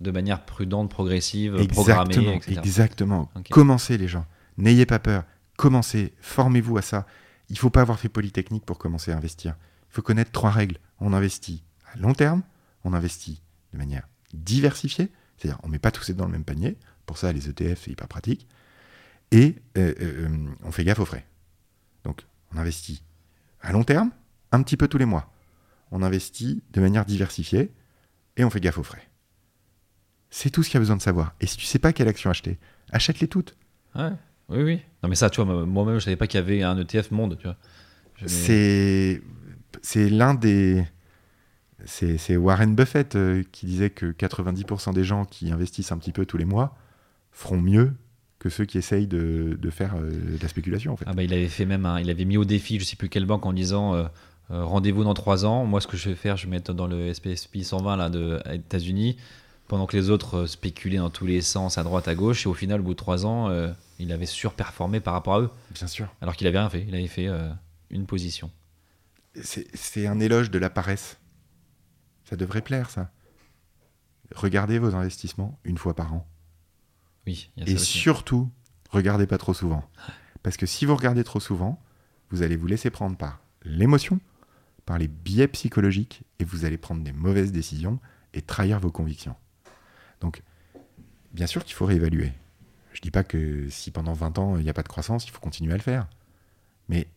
[0.00, 2.60] de manière prudente, progressive, programmée, Exactement, etc.
[2.64, 3.30] exactement.
[3.50, 4.26] Commencez les gens.
[4.58, 5.24] N'ayez pas peur.
[5.56, 6.12] Commencez.
[6.20, 7.06] Formez-vous à ça.
[7.48, 9.54] Il faut pas avoir fait Polytechnique pour commencer à investir.
[9.90, 10.78] Il faut connaître trois règles.
[11.00, 12.42] On investit à long terme.
[12.84, 13.40] On investit
[13.72, 15.10] de manière diversifiée.
[15.36, 16.76] C'est-à-dire, on met pas tous dans le même panier.
[17.06, 18.46] Pour ça, les ETF, c'est hyper pratique.
[19.30, 21.26] Et euh, euh, euh, on fait gaffe aux frais.
[22.04, 23.02] Donc, on investit
[23.60, 24.10] à long terme,
[24.52, 25.32] un petit peu tous les mois.
[25.90, 27.72] On investit de manière diversifiée
[28.36, 29.08] et on fait gaffe aux frais.
[30.36, 31.32] C'est tout ce qu'il y a besoin de savoir.
[31.40, 32.58] Et si tu sais pas quelle action acheter,
[32.90, 33.54] achète-les toutes.
[33.94, 34.10] Ouais,
[34.48, 34.80] oui, oui.
[35.00, 37.36] Non, mais ça, tu vois, moi-même, je savais pas qu'il y avait un ETF monde,
[37.38, 37.56] tu vois.
[38.26, 39.22] C'est
[39.80, 40.84] c'est l'un des
[41.84, 46.26] c'est Warren Buffett euh, qui disait que 90% des gens qui investissent un petit peu
[46.26, 46.76] tous les mois
[47.30, 47.92] feront mieux
[48.40, 51.04] que ceux qui essayent de, de faire euh, de la spéculation en fait.
[51.08, 53.08] Ah bah, il avait fait même un- il avait mis au défi, je sais plus
[53.08, 54.04] quelle banque, en disant euh,
[54.50, 55.64] rendez-vous dans trois ans.
[55.64, 58.40] Moi, ce que je vais faire, je vais mettre dans le SPSP 120 là de
[58.48, 59.16] aux États-Unis,
[59.74, 62.46] pendant que les autres euh, spéculaient dans tous les sens, à droite, à gauche.
[62.46, 65.40] Et au final, au bout de trois ans, euh, il avait surperformé par rapport à
[65.40, 66.06] eux, Bien sûr.
[66.20, 66.84] alors qu'il avait rien fait.
[66.86, 67.50] Il avait fait euh,
[67.90, 68.52] une position.
[69.42, 71.18] C'est un éloge de la paresse.
[72.22, 73.10] Ça devrait plaire ça.
[74.36, 76.24] Regardez vos investissements une fois par an.
[77.26, 77.98] Oui, y a Et ça aussi.
[77.98, 78.48] surtout,
[78.90, 79.82] regardez pas trop souvent.
[80.44, 81.82] Parce que si vous regardez trop souvent,
[82.30, 84.20] vous allez vous laisser prendre par l'émotion,
[84.86, 87.98] par les biais psychologiques, et vous allez prendre des mauvaises décisions
[88.34, 89.34] et trahir vos convictions.
[90.24, 90.42] Donc,
[91.32, 92.32] bien sûr qu'il faut réévaluer.
[92.94, 95.30] Je dis pas que si pendant 20 ans il n'y a pas de croissance, il
[95.30, 96.08] faut continuer à le faire.
[96.88, 97.08] Mais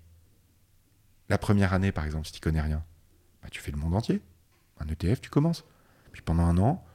[1.30, 2.84] la, première année, par exemple, si tu connais rien,
[3.42, 4.22] bah, tu fais le monde entier.
[4.80, 5.64] Un ETF, tu commences.
[6.12, 6.86] Puis pendant un an,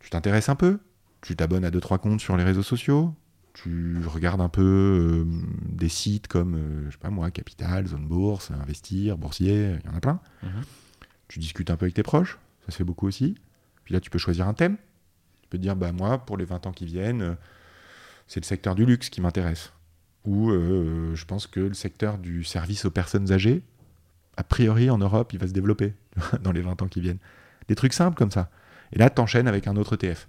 [0.00, 0.80] tu t'intéresses un peu.
[1.20, 3.14] Tu t'abonnes à deux trois comptes sur les réseaux sociaux.
[3.52, 5.24] Tu regardes un peu euh,
[5.68, 9.88] des sites comme, euh, je sais pas moi, Capital, Zone Bourse, Investir, Boursier, il y
[9.88, 10.20] en a plein.
[10.42, 10.62] Mhm.
[11.28, 13.36] Tu discutes un peu avec tes proches, ça se fait beaucoup aussi.
[13.84, 14.78] Puis là, tu peux choisir un thème.
[15.56, 17.34] Dire, bah moi, pour les 20 ans qui viennent, euh,
[18.26, 19.72] c'est le secteur du luxe qui m'intéresse.
[20.24, 23.62] Ou euh, je pense que le secteur du service aux personnes âgées,
[24.36, 25.94] a priori en Europe, il va se développer
[26.42, 27.18] dans les 20 ans qui viennent.
[27.68, 28.50] Des trucs simples comme ça.
[28.92, 30.28] Et là, tu enchaînes avec un autre ETF.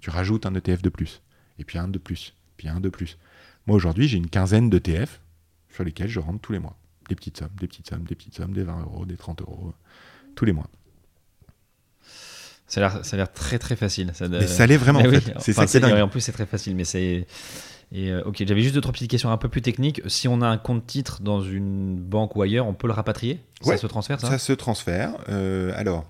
[0.00, 1.22] Tu rajoutes un ETF de plus.
[1.58, 2.34] Et puis un de plus.
[2.56, 3.18] Puis un de plus.
[3.66, 5.20] Moi, aujourd'hui, j'ai une quinzaine d'ETF
[5.68, 6.76] sur lesquels je rentre tous les mois.
[7.08, 9.74] Des petites sommes, des petites sommes, des petites sommes, des 20 euros, des 30 euros,
[10.34, 10.68] tous les mois.
[12.70, 14.12] Ça a l'air- très très facile.
[14.14, 15.34] Ça, Mais ça l'est vraiment, en oui, fait.
[15.40, 16.00] C'est enfin, ça qui est dingue.
[16.00, 17.26] En plus, c'est très facile, mais c'est.
[17.92, 20.00] Et, euh, ok, j'avais juste deux trois petites questions un peu plus techniques.
[20.06, 23.40] Si on a un compte titre dans une banque ou ailleurs, on peut le rapatrier?
[23.64, 25.14] Ouais, Ça se transfère, ça, Ça se transfère.
[25.28, 26.08] Euh, alors,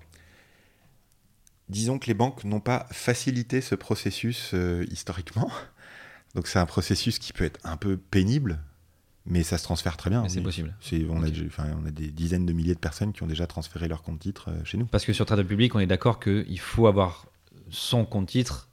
[1.69, 5.49] disons que les banques n'ont pas facilité ce processus euh, historiquement.
[6.35, 8.59] Donc c'est un processus qui peut être un peu pénible,
[9.25, 10.27] mais ça se transfère très bien.
[10.27, 10.75] C'est possible.
[11.09, 11.27] On, a,
[11.77, 14.63] on des dizaines de milliers de personnes qui ont déjà transféré leur compte titre euh,
[14.63, 14.85] chez nous.
[14.85, 17.27] Parce que sur Trade Public, on est d'accord qu'il faut avoir
[17.69, 18.67] son compte titre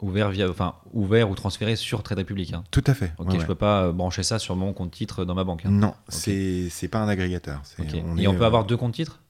[0.00, 2.52] ouvert, via, enfin, ouvert ou transféré sur Trade Republic.
[2.52, 2.64] Hein.
[2.70, 3.14] Tout à fait.
[3.18, 3.46] Ok, ouais, je ouais.
[3.46, 5.64] peux pas euh, brancher ça sur mon compte titre dans ma banque.
[5.64, 5.70] hein.
[5.70, 7.62] Non, c'est c'est pas un agrégateur.
[7.78, 9.20] On Et est, on peut euh, avoir deux comptes titres?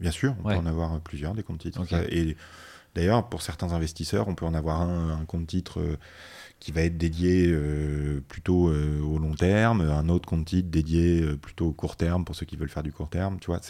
[0.00, 0.54] Bien sûr, on Ouais.
[0.54, 1.80] peut en avoir plusieurs des comptes titres.
[2.10, 2.36] Et
[2.96, 5.96] d'ailleurs, pour certains investisseurs, on peut en avoir un, un compte titre euh,
[6.64, 11.20] qui va être dédié euh, plutôt euh, au long terme, un autre compte titre dédié
[11.20, 13.38] euh, plutôt au court terme pour ceux qui veulent faire du court terme.
[13.38, 13.60] Tu vois,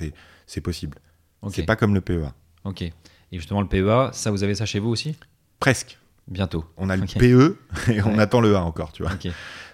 [0.46, 0.98] c'est possible.
[1.42, 1.54] Ok.
[1.56, 2.32] C'est pas comme le PEA.
[2.62, 2.82] Ok.
[2.82, 2.92] Et
[3.32, 5.16] justement, le PEA, ça, vous avez ça chez vous aussi?
[5.58, 5.98] Presque.
[6.28, 6.64] Bientôt.
[6.76, 7.04] On a le.
[7.04, 7.58] PE
[7.92, 9.12] et on attend le A encore, tu vois.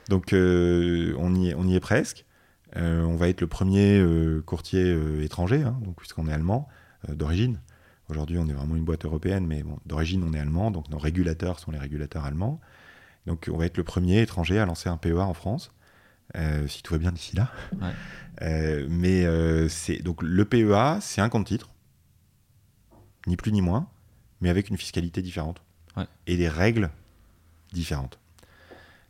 [0.08, 2.24] Donc on, y est, on y est presque.
[2.74, 4.02] On va être le premier
[4.46, 6.68] courtier étranger, hein, donc puisqu'on est allemand
[7.06, 7.60] d'origine.
[8.08, 10.98] Aujourd'hui, on est vraiment une boîte européenne, mais bon, d'origine, on est allemand, donc nos
[10.98, 12.60] régulateurs sont les régulateurs allemands.
[13.26, 15.70] Donc on va être le premier étranger à lancer un PEA en France,
[16.36, 17.50] euh, si tout va bien d'ici là.
[17.80, 17.92] Ouais.
[18.42, 21.68] Euh, mais euh, c'est donc le PEA, c'est un compte titre,
[23.26, 23.86] ni plus ni moins,
[24.40, 25.62] mais avec une fiscalité différente
[25.94, 26.06] Ouais.
[26.26, 26.88] et des règles
[27.74, 28.18] différentes.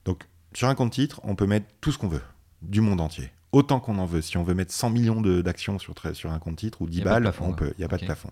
[0.04, 2.22] Donc sur un compte titre, on peut mettre tout ce qu'on veut,
[2.62, 4.20] du monde entier, autant qu'on en veut.
[4.20, 7.00] Si on veut mettre 100 millions d'actions sur, sur un compte titre ou 10 Y
[7.02, 7.72] a pas de balles, plafond, on peut.
[7.76, 8.30] Il n'y a pas de plafond.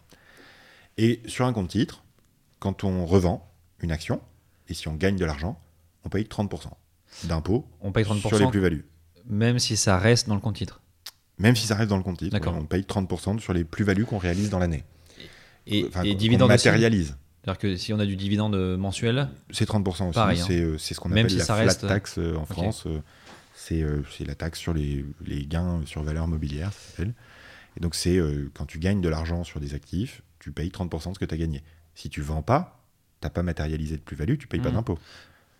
[0.97, 2.03] Et sur un compte titre,
[2.59, 3.49] quand on revend
[3.79, 4.21] une action,
[4.69, 5.61] et si on gagne de l'argent,
[6.05, 6.71] on paye 30%
[7.25, 8.85] d'impôt On paye 30% sur les plus-values.
[9.27, 10.81] même si ça reste dans le compte titre.
[11.39, 14.19] Même si ça reste dans le compte titre, on paye 30% sur les plus-values qu'on
[14.19, 14.85] réalise dans l'année.
[15.67, 17.17] Et, Enfin, et qu'on dividende aussi matérialise.
[17.45, 20.19] C'est-à-dire que si on a du dividende mensuel, C'est 30% aussi.
[20.19, 20.35] Hein.
[20.35, 22.45] C'est euh, c'est ce qu'on appelle si la flat reste- tax euh, en.
[22.45, 22.85] France.
[22.87, 23.01] euh,
[23.55, 27.15] C'est euh, la taxe sur les, les gains sur valeur mobilière, ça s'appelle.
[27.77, 31.11] Et donc, c'est euh, quand tu gagnes de l'argent sur des actifs, tu payes 30%
[31.11, 31.63] de ce que tu as gagné.
[31.95, 32.83] Si tu vends pas,
[33.21, 34.77] tu n'as pas matérialisé de plus-value, tu payes pas Mhm.
[34.77, 34.99] d'impôt.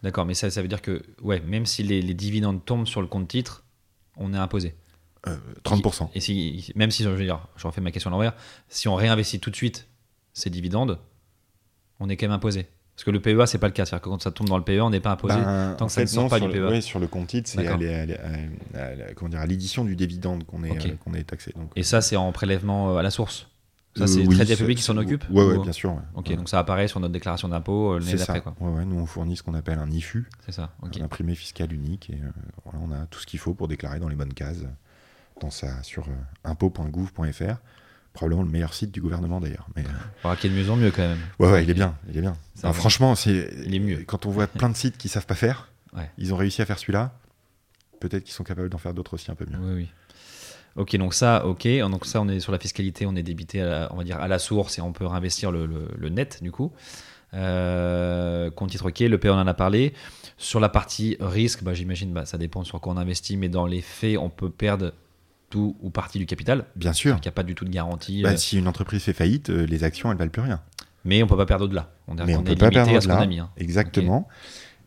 [0.03, 3.01] D'accord, mais ça, ça veut dire que ouais, même si les, les dividendes tombent sur
[3.01, 3.65] le compte titre,
[4.17, 4.75] on est imposé.
[5.27, 6.11] Euh, 30%.
[6.15, 8.35] Et si, même si, je veux dire, je refais ma question à l'envers,
[8.69, 9.89] si on réinvestit tout de suite
[10.33, 10.99] ces dividendes,
[12.01, 12.67] on est quand même imposé.
[12.95, 13.85] Parce que le PEA, c'est pas le cas.
[13.85, 15.37] C'est-à-dire que quand ça tombe dans le PEA, on n'est pas imposé.
[15.37, 16.69] Ben, tant que ça ne sort non, pas sur du PEA.
[16.69, 17.75] ouais, sur le compte titre, c'est à,
[19.41, 21.53] à l'édition du dividende qu'on est, euh, est taxé.
[21.55, 23.49] Donc, Et ça, c'est en prélèvement euh, à la source.
[23.97, 25.93] Ça, Euh, c'est oui, Trade ça- Republic qui s'en occupe Ouais, ouais, ou- bien sûr.
[25.93, 26.01] ouais.
[26.15, 26.37] Ok, Ouais.
[26.37, 28.41] donc ça apparaît sur notre déclaration d'impôt euh, l'année d'après.
[28.43, 28.55] quoi.
[28.61, 30.71] Ouais, ouais, nous, on fournit ce qu'on appelle un IFU, C'est ça.
[30.83, 30.99] ok.
[31.01, 32.11] un imprimé fiscal unique.
[32.11, 32.31] Et euh,
[32.65, 34.59] voilà, on a tout ce qu'il faut pour déclarer dans les bonnes cases
[35.41, 36.13] dans sa, sur euh,
[36.45, 37.57] impôt.gouv.fr.
[38.13, 39.67] Probablement le meilleur site du gouvernement d'ailleurs.
[39.77, 39.85] Mais,
[40.25, 41.19] euh, qu'il y ait de mieux en mieux quand même.
[41.39, 41.97] ouais, ouais, il est bien.
[42.11, 42.37] Il est bien.
[42.73, 44.05] Franchement, c'est, Il est mieux.
[44.07, 45.71] quand on voit plein de sites qui savent pas faire,
[46.19, 47.13] ils ont réussi à faire celui-là.
[48.01, 49.59] Peut-être qu'ils sont capables d'en faire d'autres aussi un peu mieux.
[49.61, 49.89] Oui, oui.
[50.79, 51.67] Ok, donc ça, ok.
[51.91, 54.19] Donc ça, on est sur la fiscalité, on est débité, à la- on va dire,
[54.21, 56.73] à la source et on peut réinvestir le, le- le net, du coup.
[57.35, 59.01] Euh, compte titre, ok.
[59.01, 59.93] Le PE, on en a parlé.
[60.37, 63.67] Sur la partie risque, bah, j'imagine, bah, ça dépend sur quoi on investit, mais dans
[63.67, 64.93] les faits, on peut perdre
[65.51, 66.65] tout ou partie du capital.
[66.77, 67.17] Bien sûr.
[67.17, 68.23] Il n'y a pas du tout de garantie.
[68.23, 70.61] Bah, euh, si une entreprise fait faillite, euh, les actions, elles valent plus rien.
[71.05, 71.91] mais on peut pas perdre au-delà.
[72.07, 73.25] On, est- Mais on on est peut pas perdre à ce qu'on au-delà.
[73.25, 73.39] a mis.
[73.39, 73.51] hein.
[73.57, 74.29] Exactement.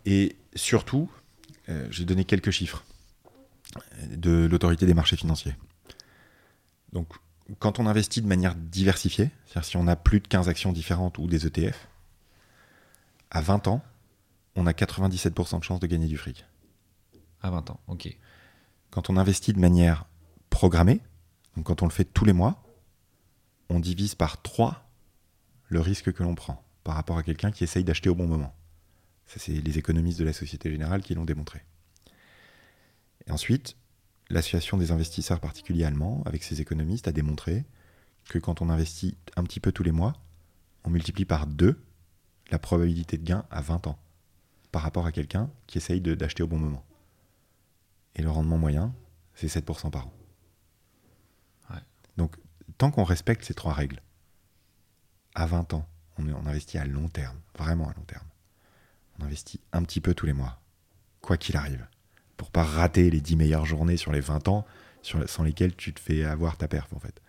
[0.06, 1.10] Et surtout,
[1.70, 2.84] euh, j'ai donné quelques chiffres
[4.16, 5.56] de l'autorité des marchés financiers.
[6.94, 7.08] Donc,
[7.60, 11.18] quand on investit de manière diversifiée, c'est-à-dire si on a plus de 15 actions différentes
[11.18, 11.88] ou des ETF,
[13.30, 13.84] à 20 ans,
[14.56, 16.46] on a 97% de chances de gagner du fric.
[17.42, 18.16] À 20 ans, ok.
[18.92, 20.06] Quand on investit de manière
[20.50, 21.00] programmée,
[21.56, 22.64] donc quand on le fait tous les mois,
[23.70, 24.88] on divise par 3
[25.68, 28.54] le risque que l'on prend par rapport à quelqu'un qui essaye d'acheter au bon moment.
[29.26, 31.64] Ça, c'est les économistes de la Société Générale qui l'ont démontré.
[33.28, 33.78] Et ensuite,
[34.32, 37.65] l'association des investisseurs particuliers allemands, avec ses économistes, a démontré
[38.29, 40.13] que quand on investit un petit peu tous les mois,
[40.84, 41.82] on multiplie par deux
[42.49, 43.99] la probabilité de gain à 20 ans
[44.71, 46.86] par rapport à quelqu'un qui essaye de- d'acheter au bon moment.
[48.15, 48.93] Et le rendement moyen,
[49.36, 50.13] c'est 7% par an.
[51.69, 51.82] Ouais.
[52.17, 52.36] Donc,
[52.77, 54.01] tant qu'on respecte ces trois règles,
[55.36, 58.27] à 20 ans, on investit à long terme, vraiment à long terme.
[59.19, 60.61] On investit un petit peu tous les mois,
[61.21, 61.88] quoi qu'il arrive,
[62.42, 64.66] pour pas rater les 10 meilleures journées sur les 20 ans
[65.04, 67.22] sur, sans lesquelles tu te fais avoir ta perf, en fait.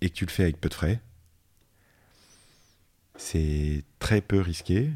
[0.00, 0.98] Et que tu le fais avec peu de frais,
[3.16, 4.90] c'est très peu risqué.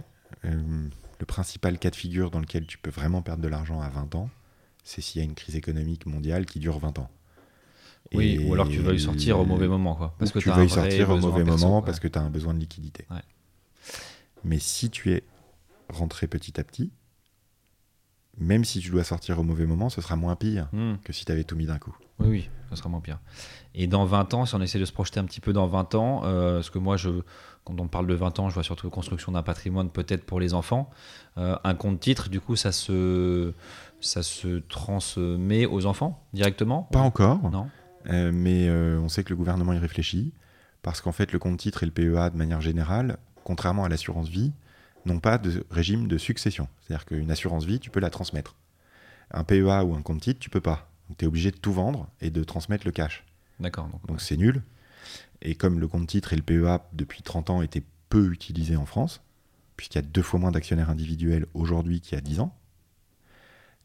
[0.47, 0.89] Euh,
[1.21, 4.15] le principal cas de figure dans lequel tu peux vraiment perdre de l'argent à 20
[4.15, 4.31] ans,
[4.83, 7.11] c'est s'il y a une crise économique mondiale qui dure 20 ans.
[8.15, 10.15] Oui, Et ou alors tu veuilles sortir au mauvais moment, quoi.
[10.19, 11.85] Parce que tu veuilles vrai sortir au mauvais perso, moment ouais.
[11.85, 13.05] parce que tu as un besoin de liquidité.
[13.11, 13.21] Ouais.
[14.43, 15.23] Mais si tu es
[15.91, 16.91] rentré petit à petit,
[18.39, 20.95] même si tu dois sortir au mauvais moment, ce sera moins pire Hmm.
[21.05, 21.97] que si tu avais tout mis d'un coup.
[22.19, 23.19] Oui, oui, ça sera moins pire.
[23.75, 25.95] Et dans 20 ans, si on essaie de se projeter un petit peu dans 20
[25.95, 27.11] ans, euh, parce que moi, je,
[27.65, 30.55] quand on parle de 20 ans, je vois surtout construction d'un patrimoine peut-être pour les
[30.55, 30.89] enfants.
[31.37, 33.53] Euh, un compte titre, du coup, ça se,
[34.01, 37.69] ça se transmet aux enfants directement Pas encore, Non
[38.09, 40.33] euh, mais euh, on sait que le gouvernement y réfléchit,
[40.83, 44.29] parce qu'en fait, le compte titre et le PEA, de manière générale, contrairement à l'assurance
[44.29, 44.53] vie,
[45.07, 46.69] n'ont pas de régime de succession.
[46.81, 48.57] C'est-à-dire qu'une assurance vie, tu peux la transmettre.
[49.31, 50.91] Un PEA ou un compte titre, tu peux pas.
[51.19, 53.25] Tu es obligé de tout vendre et de transmettre le cash.
[53.61, 53.89] D'accord.
[53.89, 54.63] Donc, Donc c'est nul.
[55.43, 58.87] Et comme le compte titre et le PEA depuis 30 ans étaient peu utilisés en
[58.87, 59.21] France,
[59.77, 62.57] puisqu'il y a deux fois moins d'actionnaires individuels aujourd'hui qu'il y a 10 ans,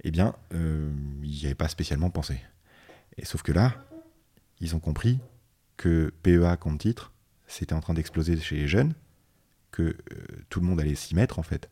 [0.03, 0.91] eh bien, euh,
[1.23, 2.39] ils n'y avaient pas spécialement pensé.
[3.17, 3.75] Et sauf que là,
[4.59, 5.19] ils ont compris
[5.77, 7.11] que PEA compte titre,
[7.47, 8.93] c'était en train d'exploser chez les jeunes,
[9.71, 9.95] que euh,
[10.49, 11.69] tout le monde allait s'y mettre en fait,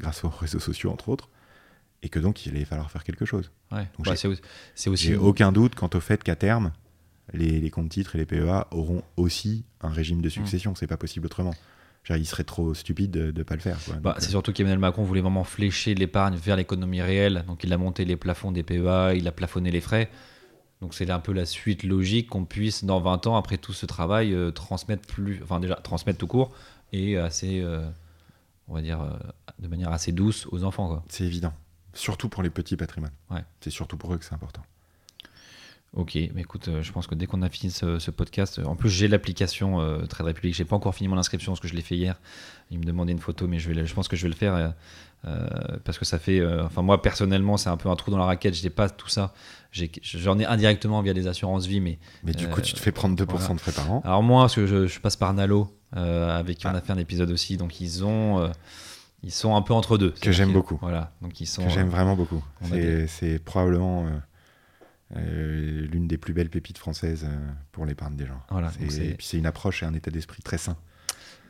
[0.00, 1.28] grâce aux réseaux sociaux entre autres,
[2.02, 3.50] et que donc il allait falloir faire quelque chose.
[3.72, 3.88] ouais.
[3.96, 4.28] Donc Bah, c'est
[4.90, 5.06] aussi.
[5.06, 6.72] J'ai aucun doute quant au fait qu'à terme,
[7.32, 10.74] les, les comptes titres et les PEA auront aussi un régime de succession.
[10.74, 11.54] C'est pas possible autrement.
[12.08, 13.78] Il serait trop stupide de ne pas le faire.
[14.00, 17.44] Bah, c'est euh, surtout qu'Emmanuel Macron voulait vraiment flécher l'épargne vers l'économie réelle.
[17.48, 20.08] Donc il a monté les plafonds des PEA, il a plafonné les frais.
[20.80, 23.86] Donc c'est un peu la suite logique qu'on puisse, dans 20 ans, après tout ce
[23.86, 26.52] travail, euh, transmettre plus, enfin déjà transmettre tout court
[26.92, 27.88] et assez, euh,
[28.68, 29.16] on va dire, euh,
[29.58, 31.02] de manière assez douce aux enfants.
[31.08, 31.52] C'est évident.
[31.94, 33.12] Surtout pour les petits patrimoines.
[33.30, 33.44] Ouais.
[33.60, 34.62] C'est surtout pour eux que c'est important.
[35.96, 38.64] Ok, mais écoute, euh, je pense que dès qu'on a fini ce, ce podcast, euh,
[38.64, 41.68] en plus j'ai l'application euh, Trade République, j'ai pas encore fini mon inscription parce que
[41.68, 42.20] je l'ai fait hier.
[42.70, 44.74] Il me demandait une photo, mais je, vais, je pense que je vais le faire
[45.84, 48.26] parce que ça fait, euh, enfin moi personnellement, c'est un peu un trou dans la
[48.26, 48.54] raquette.
[48.54, 49.34] Je n'ai pas tout ça.
[49.72, 52.92] J'en ai indirectement via des assurances vie, mais Mais du coup, Euh, tu te fais
[52.92, 53.54] prendre 2% voilà.
[53.54, 54.00] de frais par an.
[54.04, 56.76] alors moi, parce que je, je passe par Nalo, euh, avec qui on Ah.
[56.76, 58.48] a fait un épisode aussi, donc ils ont, euh,
[59.22, 60.12] ils sont un peu entre deux.
[60.12, 60.78] Que j'aime beaucoup.
[60.80, 61.62] Voilà, donc ils sont.
[61.64, 62.42] que j'aime euh, vraiment beaucoup.
[63.08, 64.10] C'est probablement euh,
[65.16, 67.36] euh, l'une des plus belles pépites françaises euh,
[67.72, 68.40] pour l'épargne des gens.
[68.50, 70.76] Voilà, et puis c'est une approche et un état d'esprit très sain.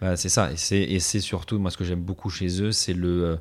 [0.00, 0.56] Bah, c'est ça, et
[1.00, 3.36] c'est, surtout, moi ce que j'aime beaucoup chez eux, c'est le, euh,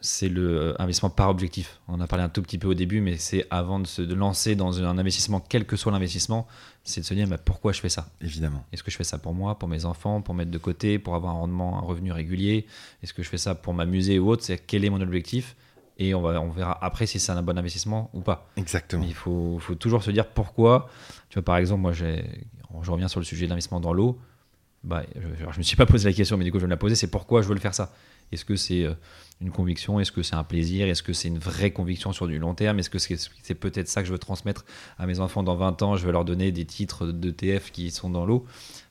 [0.00, 1.80] c'est le euh, investissement par objectif.
[1.86, 4.02] On en a parlé un tout petit peu au début, mais c'est avant de se
[4.02, 6.48] de lancer dans un investissement, quel que soit l'investissement,
[6.82, 8.08] c'est de se dire bah, pourquoi je fais ça?
[8.20, 8.64] Évidemment.
[8.72, 11.14] Est-ce que je fais ça pour moi, pour mes enfants, pour mettre de côté, pour
[11.14, 12.66] avoir un rendement, un revenu régulier?
[13.02, 14.42] Est-ce que je fais ça pour m'amuser ou autre?
[14.42, 15.54] C'est quel est mon objectif?
[15.98, 18.48] Et on, va, on verra après si c'est un bon investissement ou pas.
[18.56, 19.02] Exactement.
[19.02, 20.88] Mais il faut, faut toujours se dire pourquoi.
[21.28, 22.24] Tu vois, par exemple, moi, j'ai,
[22.82, 24.18] je reviens sur le sujet de l'investissement dans l'eau.
[24.82, 26.72] Bah, je, je me suis pas posé la question, mais du coup, je vais me
[26.72, 26.94] la poser.
[26.94, 27.92] C'est pourquoi je veux le faire ça?
[28.32, 28.94] Est-ce que c'est euh,
[29.40, 30.00] une conviction?
[30.00, 30.86] Est-ce que c'est un plaisir?
[30.88, 32.78] Est-ce que c'est une vraie conviction sur du long terme?
[32.78, 34.64] Est-ce que c'est, peut-être ça que je veux transmettre
[34.98, 35.96] à mes enfants dans 20 ans?
[35.96, 38.46] Je veux leur donner des titres d'ETF qui sont dans l'eau.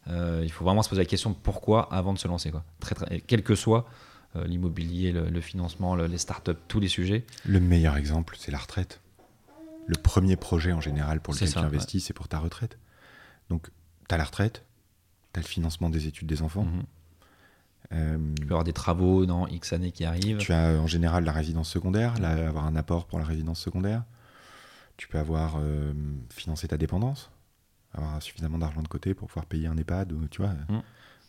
[0.09, 2.51] Euh, il faut vraiment se poser la question pourquoi avant de se lancer.
[2.51, 2.63] Quoi?
[2.79, 3.87] Très, très, quel que soit
[4.35, 7.25] euh, l'immobilier, le, le financement, le- les startups, tous les sujets.
[7.45, 8.99] Le meilleur exemple, c'est la retraite.
[9.87, 12.77] Le premier projet en général pour lequel ça, tu investis, c'est pour ta retraite.
[13.49, 13.69] Donc,
[14.07, 14.63] tu as la retraite,
[15.39, 16.67] as le financement des études des enfants,
[17.91, 20.37] euh, Tu peux avoir des travaux dans X années qui arrivent.
[20.37, 23.59] tu as euh, en général la résidence secondaire, là, avoir un apport pour la résidence
[23.59, 24.03] secondaire.
[24.97, 25.93] Tu peux avoir euh,
[26.29, 27.31] financé ta dépendance,
[27.93, 30.81] avoir suffisamment d'argent de côté pour pouvoir payer un EHPAD ou, tu vois, Mhm.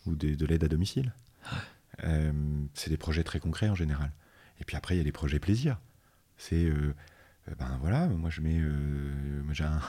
[0.07, 1.13] ou de l'aide à domicile.
[2.05, 2.33] Euh,
[2.75, 4.11] c'est des projets très concrets en général.
[4.61, 5.79] Et puis après, il y a les projets plaisir.
[6.37, 6.71] C'est,
[7.59, 8.61] ben voilà, moi je mets,
[9.53, 9.81] j'ai un,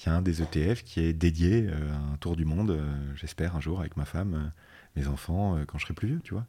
[0.00, 2.70] il y a un des ETF qui est dédié euh, à un tour du monde,
[2.70, 2.82] euh,
[3.16, 6.34] j'espère un jour avec ma femme, euh, mes enfants, quand je serai plus vieux, tu
[6.34, 6.46] vois.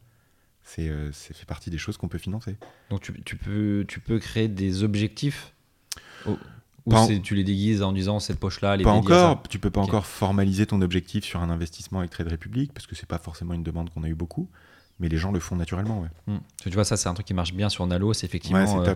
[0.63, 2.55] C'est, c'est fait partie des choses qu'on peut financer.
[2.91, 5.53] Donc tu, tu peux, tu peux créer des objectifs
[6.27, 6.37] ou,
[6.93, 9.81] en- tu les déguises en disant cette poche-là, elle est Pas encore, tu peux pas
[9.81, 13.53] encore formaliser ton objectif sur un investissement avec Trade Republic parce que c'est pas forcément
[13.53, 14.47] une demande qu'on a eu beaucoup.
[14.99, 16.01] mais les gens le font naturellement.
[16.01, 16.09] Ouais.
[16.27, 16.39] Hmm.
[16.63, 18.13] Tu vois, ça, c'est un truc qui marche bien sur Nalo.
[18.13, 18.95] C'est effectivement Ouais, euh,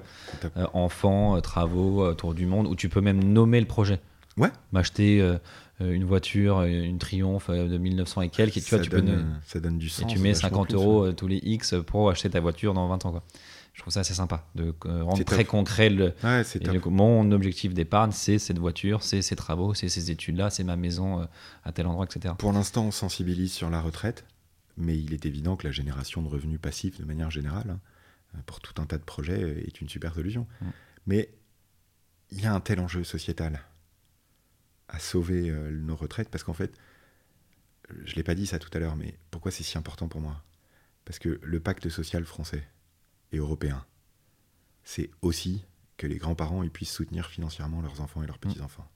[0.57, 3.99] euh, enfants, travaux, tour du monde, où tu peux même nommer le projet.
[4.37, 4.49] Ouais.
[4.71, 5.37] M'acheter euh,
[5.81, 9.05] euh, une voiture, une Triomphe euh, de 1900 et quelques, et tu vois, tu donne,
[9.05, 9.11] peux.
[9.11, 10.11] ne- euh, ça donne du Et sens.
[10.11, 11.09] tu mets vachement 50 plus, euros ouais.
[11.09, 13.11] euh, tous les X pour acheter ta voiture dans 20 ans.
[13.11, 13.23] Quoi.
[13.73, 15.47] Je trouve ça assez sympa de euh, rendre très top.
[15.47, 20.11] concret le, Ouais, et mon objectif d'épargne, c'est cette voiture, c'est ces travaux, c'est ces
[20.11, 21.25] études-là, c'est ma maison euh,
[21.65, 22.33] à tel endroit, etc.
[22.37, 24.25] Pour l'instant, on sensibilise sur la retraite,
[24.77, 27.79] mais il est évident que la génération de revenus passifs, de manière générale, hein,
[28.35, 30.47] euh, pour tout un tas de projets, euh, est une super solution.
[30.61, 30.65] Mm.
[31.07, 31.29] Mais
[32.31, 33.59] il y a un tel enjeu sociétal
[34.87, 36.77] à sauver euh, nos retraites, parce qu'en fait,
[37.89, 40.21] je ne l'ai pas dit ça tout à l'heure, mais pourquoi c'est si important pour
[40.21, 40.43] moi?
[41.05, 42.67] Parce que le pacte social français
[43.31, 43.85] et européen,
[44.83, 45.65] c'est aussi
[45.97, 48.89] que les grands-parents ils puissent soutenir financièrement leurs enfants et leurs petits-enfants.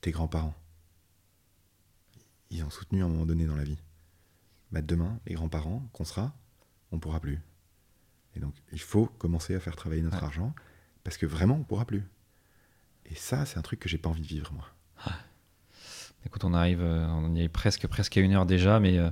[0.00, 0.54] Tes grands-parents,
[2.50, 3.78] ils ont soutenu à un moment donné dans la vie.
[4.70, 6.34] Bah, demain, les grands-parents qu'on sera,
[6.92, 7.38] on pourra plus.
[8.34, 10.24] Et donc, il faut commencer à faire travailler notre Ouais.
[10.24, 10.54] argent
[11.04, 12.04] parce que vraiment, on pourra plus.
[13.10, 14.64] Et ça, c'est un truc que j'ai pas envie de vivre, moi.
[16.26, 19.08] Écoute, on arrive, euh, on y est presque, presque à une heure déjà, mais euh,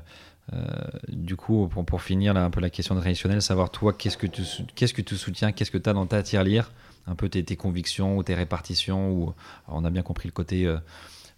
[0.53, 0.67] euh,
[1.09, 4.27] du coup, pour, pour finir là, un peu la question traditionnelle, savoir toi, qu'est-ce que
[4.27, 4.43] tu,
[4.75, 6.73] qu'est-ce que tu soutiens, qu'est-ce que tu as dans ta tirelire,
[7.07, 9.35] un peu tes, tes convictions ou tes répartitions, ou
[9.69, 10.67] on a bien compris le côté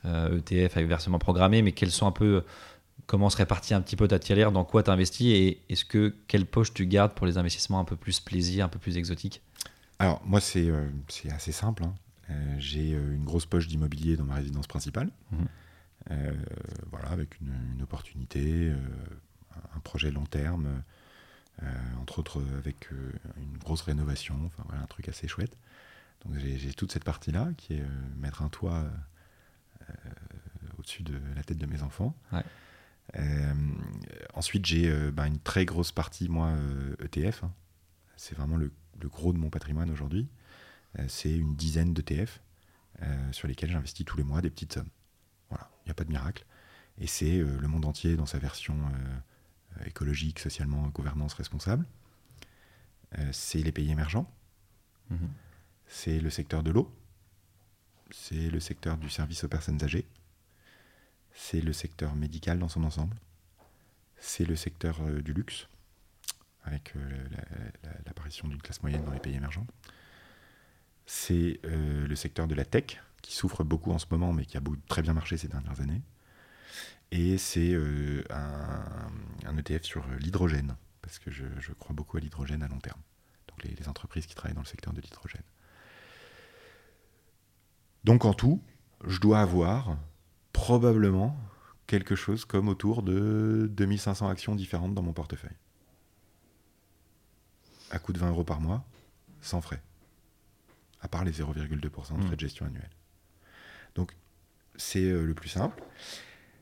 [0.05, 2.43] euh, ETF avec versement programmé, mais quels sont un peu,
[3.07, 6.17] comment se répartit un petit peu ta tirelire, dans quoi tu investis, et est-ce que,
[6.27, 9.43] quelle poche tu gardes pour les investissements un peu plus plaisir, un peu plus exotiques?
[10.01, 10.89] Alors, moi, c'est euh,
[11.31, 11.85] assez simple.
[11.85, 11.95] hein.
[12.31, 15.11] Euh, j'ai euh, une grosse poche d'immobilier dans ma résidence principale.
[15.33, 15.47] Mhm.
[16.11, 16.33] Euh,
[16.91, 18.73] voilà, avec une, une opportunité,
[19.75, 20.83] un projet long terme,
[22.01, 22.89] entre autres avec
[23.37, 25.55] une grosse rénovation, enfin voilà, un truc assez chouette.
[26.25, 27.85] Donc j'ai toute cette partie-là qui est
[28.17, 28.85] mettre un toit
[30.79, 32.15] au-dessus de la tête de mes enfants.
[32.33, 32.45] Ouais.
[33.17, 33.55] Euh,
[34.35, 37.45] ensuite, j'ai euh, bah, une très grosse partie, moi, euh, ETF.
[37.45, 37.53] hein.
[38.17, 40.29] C'est vraiment le, le gros de mon patrimoine aujourd'hui.
[40.99, 42.41] Euh, c'est une dizaine d'ETF
[43.03, 44.89] euh, sur lesquels j'investis tous les mois des petites sommes.
[45.51, 46.45] Voilà, il n'y a pas de miracle.
[46.99, 48.77] Et c'est euh, le monde entier dans sa version
[49.87, 51.87] écologique, socialement, gouvernance responsable.
[53.33, 54.29] C'est les pays émergents.
[55.11, 55.29] Mhm.
[55.87, 56.93] C'est le secteur de l'eau.
[58.11, 60.07] C'est le secteur du service aux personnes âgées.
[61.33, 63.17] C'est le secteur médical dans son ensemble.
[64.19, 65.69] C'est le secteur du luxe,
[66.65, 67.39] avec la-
[67.85, 69.67] la- l'apparition d'une classe moyenne dans les pays émergents.
[71.11, 74.59] C'est euh, le secteur de la tech, qui souffre beaucoup en ce moment, mais qui
[74.59, 76.03] a très bien marché ces dernières années.
[77.13, 82.21] Et c'est euh, un, ETF sur euh, l'hydrogène, parce que je, je crois beaucoup à
[82.21, 83.01] l'hydrogène à long terme.
[83.49, 85.43] Donc les, les entreprises qui travaillent dans le secteur de l'hydrogène.
[88.05, 88.63] Donc en tout,
[89.07, 89.97] je dois avoir
[90.53, 91.41] probablement
[91.87, 95.57] quelque chose comme autour de 2500 actions différentes dans mon portefeuille.
[97.91, 98.85] À coût de 20 euros par mois,
[99.41, 99.83] sans frais.
[101.01, 102.35] À part les 0,2% de frais Mm.
[102.35, 102.91] de gestion annuels.
[103.95, 104.13] Donc
[104.77, 105.83] c'est euh, le plus simple.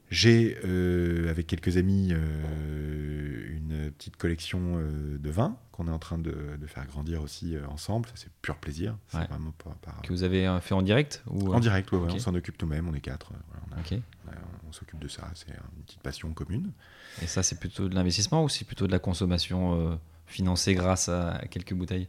[0.09, 4.77] J'ai, euh, avec quelques amis, euh, une petite collection
[5.19, 8.07] de vins qu'on est en train de, de faire grandir aussi ensemble.
[8.09, 8.97] Ça, c'est pur plaisir.
[9.15, 9.27] Ouais.
[9.27, 10.01] vraiment pas par...
[10.03, 12.11] Que vous avez fait en direct ou, En direct, ouais, Ok.
[12.15, 13.33] on s'en occupe nous-mêmes, on est quatre.
[14.25, 16.71] voilà, on s'occupe de ça, c'est une petite passion commune.
[17.21, 21.41] Et ça, c'est plutôt de l'investissement ou c'est plutôt de la consommation financée grâce à
[21.51, 22.09] quelques bouteilles?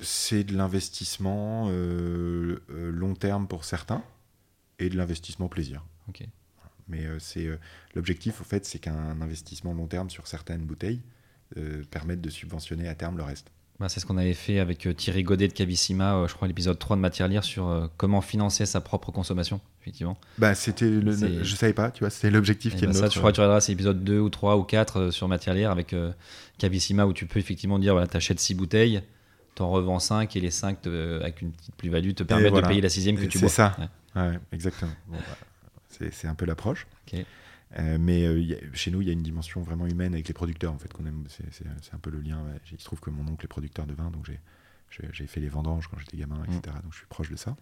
[0.00, 4.02] C'est de l'investissement euh, euh, long terme pour certains
[4.78, 5.84] et de l'investissement plaisir.
[6.08, 6.22] Ok.
[6.86, 7.48] Mais euh, c'est
[7.94, 11.00] l'objectif, en fait, c'est qu'un investissement long terme sur certaines bouteilles
[11.90, 13.50] permette de subventionner à terme le reste.
[13.80, 16.96] Bah, c'est ce qu'on avait fait avec Thierry Godet de Cavissima, je crois l'épisode 3
[16.96, 20.18] de Matière Lire sur comment financer sa propre consommation, effectivement.
[20.36, 22.98] Bah, c'était le, je savais pas, tu vois, c'était l'objectif Et qui est bah, le
[22.98, 25.54] ça, tu crois, tu regarderas, c'est épisode 2 ou 3 ou 4 euh, sur Matière
[25.54, 25.96] Lire avec
[26.58, 29.02] Cavissima où tu peux effectivement dire voilà, t'achètes 6 bouteilles,
[29.58, 32.66] t'en revends 5 et les 5 avec une petite plus-value te permettent voilà.
[32.66, 33.50] de payer la sixième que Et tu c'est bois.
[33.50, 33.76] ça.
[34.14, 34.22] Ouais.
[34.22, 34.90] Ouais, exactement.
[35.06, 35.36] Bon, bah,
[35.88, 36.86] c'est c'est un peu l'approche.
[37.78, 40.26] Euh, mais euh, y a- chez nous, il y a une dimension vraiment humaine avec
[40.26, 41.24] les producteurs, en fait, qu'on aime.
[41.28, 42.38] C'est c'est- c'est un peu le lien.
[42.38, 42.58] ouais.
[42.72, 44.40] Il se trouve que mon oncle est producteur de vin, donc j'ai-
[45.26, 46.74] fait les vendanges quand j'étais gamin, etc.
[46.82, 47.56] Donc je suis proche de ça.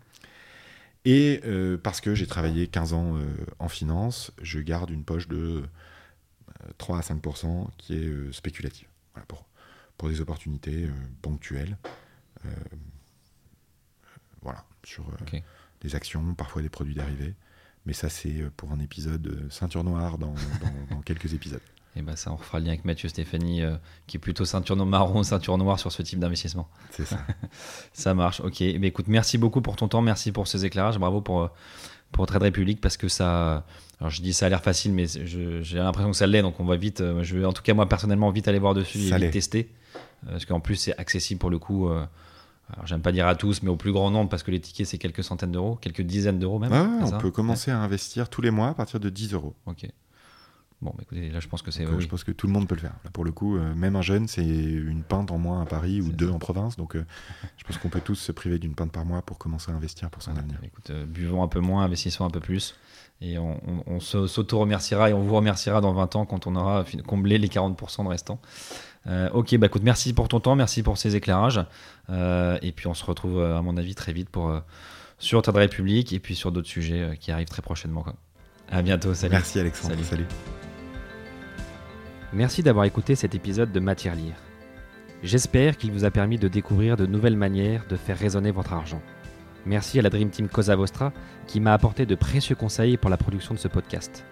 [1.05, 3.17] Et euh, parce que j'ai travaillé 15 ans
[3.59, 5.37] en finance, je garde une poche de
[5.67, 8.87] euh, 3 à 5% qui est spéculative.
[9.15, 9.47] Voilà, pour,
[9.97, 10.91] pour des opportunités euh,
[11.23, 11.77] ponctuelles.
[12.45, 12.49] Euh,
[14.43, 15.39] voilà, sur euh,
[15.81, 17.35] des actions, parfois des produits dérivés.
[17.87, 21.61] Mais ça, c'est pour un épisode ceinture noire dans, dans- dans quelques épisodes.
[21.95, 23.77] Et bah, ça, on refera le lien avec Mathieu Stéphanie, euh,
[24.07, 26.69] qui est plutôt ceinture marron, ceinture noire sur ce type d'investissement.
[26.91, 27.19] C'est ça.
[27.93, 28.61] Ça marche, ok.
[28.61, 31.51] Eh bien, écoute, merci beaucoup pour ton temps, merci pour ces éclairages, bravo pour
[32.13, 33.67] pour Trade Republic parce que ça.
[33.99, 36.65] Alors je dis ça a l'air facile, mais j'ai l'impression que ça l'est, donc on
[36.65, 37.03] va vite.
[37.23, 39.71] je vais en tout cas moi personnellement vite aller voir dessus Ça et vite tester,
[40.25, 41.89] parce qu'en plus c'est accessible pour le coup.
[41.89, 42.05] euh,
[42.73, 44.87] alors j'aime pas dire à tous, mais au plus grand nombre parce que les tickets
[44.87, 46.73] c'est quelques centaines d'euros, quelques dizaines d'euros même.
[46.73, 49.55] C'est on ça peut commencer à investir tous les mois à partir de 10 euros.
[49.67, 49.87] Ok.
[50.83, 51.87] Bon, bah, écoutez, là je pense que c'est.
[51.87, 52.03] Euh, oui.
[52.03, 52.93] Je pense que tout le monde peut le faire.
[53.03, 56.03] Là, pour le coup, euh, même un jeune, c'est une pinte en moins à Paris
[56.03, 56.35] ou deux ça.
[56.35, 56.77] en province.
[56.77, 57.07] Donc, euh,
[57.57, 60.11] je pense qu'on peut tous se priver d'une pinte par mois pour commencer à investir
[60.11, 60.59] pour son avenir.
[60.63, 62.75] écoute, euh, buvons un peu moins, investissons un peu plus.
[63.23, 66.85] Et on, on- on s'auto-remerciera et on vous remerciera dans 20 ans quand on aura
[67.07, 68.39] comblé les 40% de restants.
[69.09, 71.61] Euh, ok, bah écoute, merci pour ton temps, merci pour ces éclairages.
[72.11, 74.61] Euh, et puis on se retrouve, euh, à mon avis, très vite pour, euh,
[75.19, 78.03] sur Trade République et puis sur d'autres sujets euh, qui arrivent très prochainement.
[78.03, 78.15] Quoi.
[78.71, 79.33] À bientôt, salut.
[79.33, 79.95] Merci Alexandre.
[79.95, 80.05] Salut.
[80.05, 80.27] Salut.
[82.33, 84.35] Merci d'avoir écouté cet épisode de Matière Lire.
[85.23, 89.01] J'espère qu'il vous a permis de découvrir de nouvelles manières de faire résonner votre argent.
[89.65, 91.13] Merci à la Dream Team Cosa Vostra
[91.47, 94.25] qui m'a apporté de précieux conseils pour la production de ce podcast.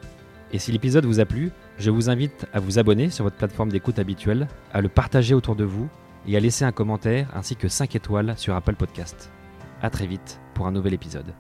[0.55, 3.73] Et si l'épisode vous a plu, je vous invite à vous abonner sur votre plateforme
[3.73, 5.89] d'écoute habituelle, à le partager autour de vous
[6.29, 9.33] et à laisser un commentaire ainsi que 5 étoiles sur Apple Podcast.
[9.83, 11.35] A très vite pour un nouvel épisode.